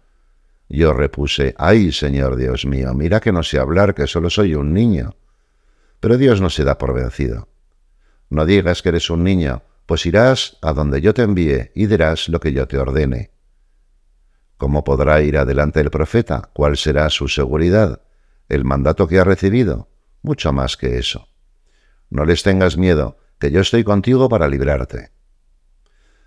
Yo 0.73 0.93
repuse, 0.93 1.53
ay, 1.59 1.91
Señor 1.91 2.37
Dios 2.37 2.65
mío, 2.65 2.95
mira 2.95 3.19
que 3.19 3.33
no 3.33 3.43
sé 3.43 3.59
hablar, 3.59 3.93
que 3.93 4.07
solo 4.07 4.31
soy 4.31 4.55
un 4.55 4.73
niño. 4.73 5.17
Pero 5.99 6.17
Dios 6.17 6.41
no 6.41 6.49
se 6.49 6.63
da 6.63 6.79
por 6.79 6.95
vencido. 6.95 7.49
No 8.29 8.47
digas 8.47 8.81
que 8.81 8.91
eres 8.91 9.11
un 9.11 9.25
niño, 9.25 9.65
pues 9.85 10.07
irás 10.07 10.59
a 10.63 10.73
donde 10.73 11.01
yo 11.01 11.13
te 11.13 11.23
envíe 11.23 11.73
y 11.75 11.87
dirás 11.87 12.29
lo 12.29 12.39
que 12.39 12.53
yo 12.53 12.69
te 12.69 12.79
ordene. 12.79 13.33
¿Cómo 14.59 14.85
podrá 14.85 15.21
ir 15.23 15.39
adelante 15.39 15.81
el 15.81 15.91
profeta? 15.91 16.51
¿Cuál 16.53 16.77
será 16.77 17.11
su 17.11 17.27
seguridad? 17.27 18.03
¿El 18.49 18.65
mandato 18.65 19.09
que 19.09 19.19
ha 19.19 19.25
recibido? 19.25 19.89
Mucho 20.23 20.53
más 20.53 20.77
que 20.77 20.99
eso. 20.99 21.27
No 22.11 22.25
les 22.25 22.45
tengas 22.45 22.77
miedo, 22.77 23.19
que 23.41 23.51
yo 23.51 23.61
estoy 23.61 23.83
contigo 23.83 24.29
para 24.29 24.47
librarte. 24.47 25.11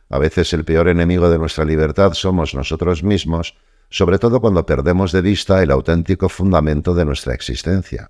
A 0.10 0.20
veces 0.20 0.52
el 0.52 0.66
peor 0.66 0.90
enemigo 0.90 1.30
de 1.30 1.40
nuestra 1.40 1.64
libertad 1.64 2.12
somos 2.12 2.54
nosotros 2.54 3.04
mismos, 3.04 3.56
sobre 3.94 4.18
todo 4.18 4.42
cuando 4.42 4.66
perdemos 4.66 5.12
de 5.12 5.22
vista 5.22 5.62
el 5.62 5.70
auténtico 5.70 6.28
fundamento 6.28 6.96
de 6.96 7.06
nuestra 7.06 7.36
existencia. 7.36 8.10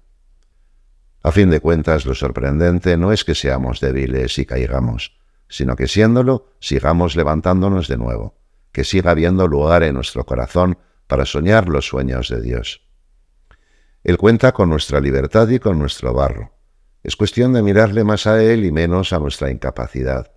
A 1.22 1.34
fin 1.34 1.50
de 1.50 1.60
cuentas, 1.60 2.06
lo 2.06 2.16
sorprendente 2.16 2.96
no 2.96 3.12
es 3.12 3.26
que 3.26 3.36
seamos 3.36 3.82
débiles 3.82 4.40
y 4.40 4.46
caigamos, 4.46 5.20
sino 5.50 5.76
que 5.76 5.90
siéndolo, 5.90 6.54
sigamos 6.62 7.18
levantándonos 7.18 7.90
de 7.90 7.98
nuevo, 7.98 8.38
que 8.72 8.86
siga 8.86 9.12
habiendo 9.12 9.46
lugar 9.46 9.84
en 9.84 9.96
nuestro 9.96 10.26
corazón 10.26 10.78
para 11.08 11.26
soñar 11.26 11.68
los 11.68 11.86
sueños 11.86 12.30
de 12.30 12.42
Dios. 12.42 12.88
Él 14.06 14.18
cuenta 14.18 14.54
con 14.54 14.70
nuestra 14.70 15.02
libertad 15.02 15.50
y 15.50 15.60
con 15.60 15.80
nuestro 15.80 16.14
barro. 16.14 16.54
Es 17.04 17.18
cuestión 17.18 17.52
de 17.52 17.62
mirarle 17.62 18.06
más 18.06 18.26
a 18.26 18.42
Él 18.42 18.64
y 18.64 18.72
menos 18.72 19.12
a 19.12 19.20
nuestra 19.20 19.52
incapacidad. 19.52 20.32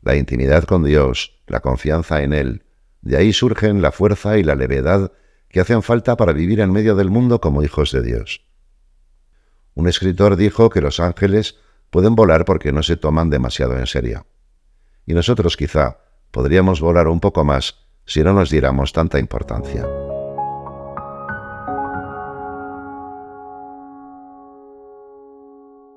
La 0.00 0.16
intimidad 0.16 0.64
con 0.64 0.82
Dios, 0.82 1.40
la 1.46 1.60
confianza 1.60 2.24
en 2.24 2.32
Él, 2.32 2.65
de 3.02 3.16
ahí 3.16 3.32
surgen 3.32 3.82
la 3.82 3.92
fuerza 3.92 4.38
y 4.38 4.42
la 4.42 4.54
levedad 4.54 5.12
que 5.48 5.60
hacen 5.60 5.82
falta 5.82 6.16
para 6.16 6.32
vivir 6.32 6.60
en 6.60 6.72
medio 6.72 6.96
del 6.96 7.10
mundo 7.10 7.40
como 7.40 7.62
hijos 7.62 7.92
de 7.92 8.02
Dios. 8.02 8.44
Un 9.74 9.88
escritor 9.88 10.36
dijo 10.36 10.70
que 10.70 10.80
los 10.80 11.00
ángeles 11.00 11.56
pueden 11.90 12.14
volar 12.14 12.44
porque 12.44 12.72
no 12.72 12.82
se 12.82 12.96
toman 12.96 13.30
demasiado 13.30 13.78
en 13.78 13.86
serio. 13.86 14.26
y 15.08 15.14
nosotros 15.14 15.56
quizá 15.56 15.98
podríamos 16.32 16.80
volar 16.80 17.06
un 17.06 17.20
poco 17.20 17.44
más 17.44 17.86
si 18.06 18.22
no 18.24 18.32
nos 18.32 18.50
diéramos 18.50 18.92
tanta 18.92 19.18
importancia. 19.18 19.86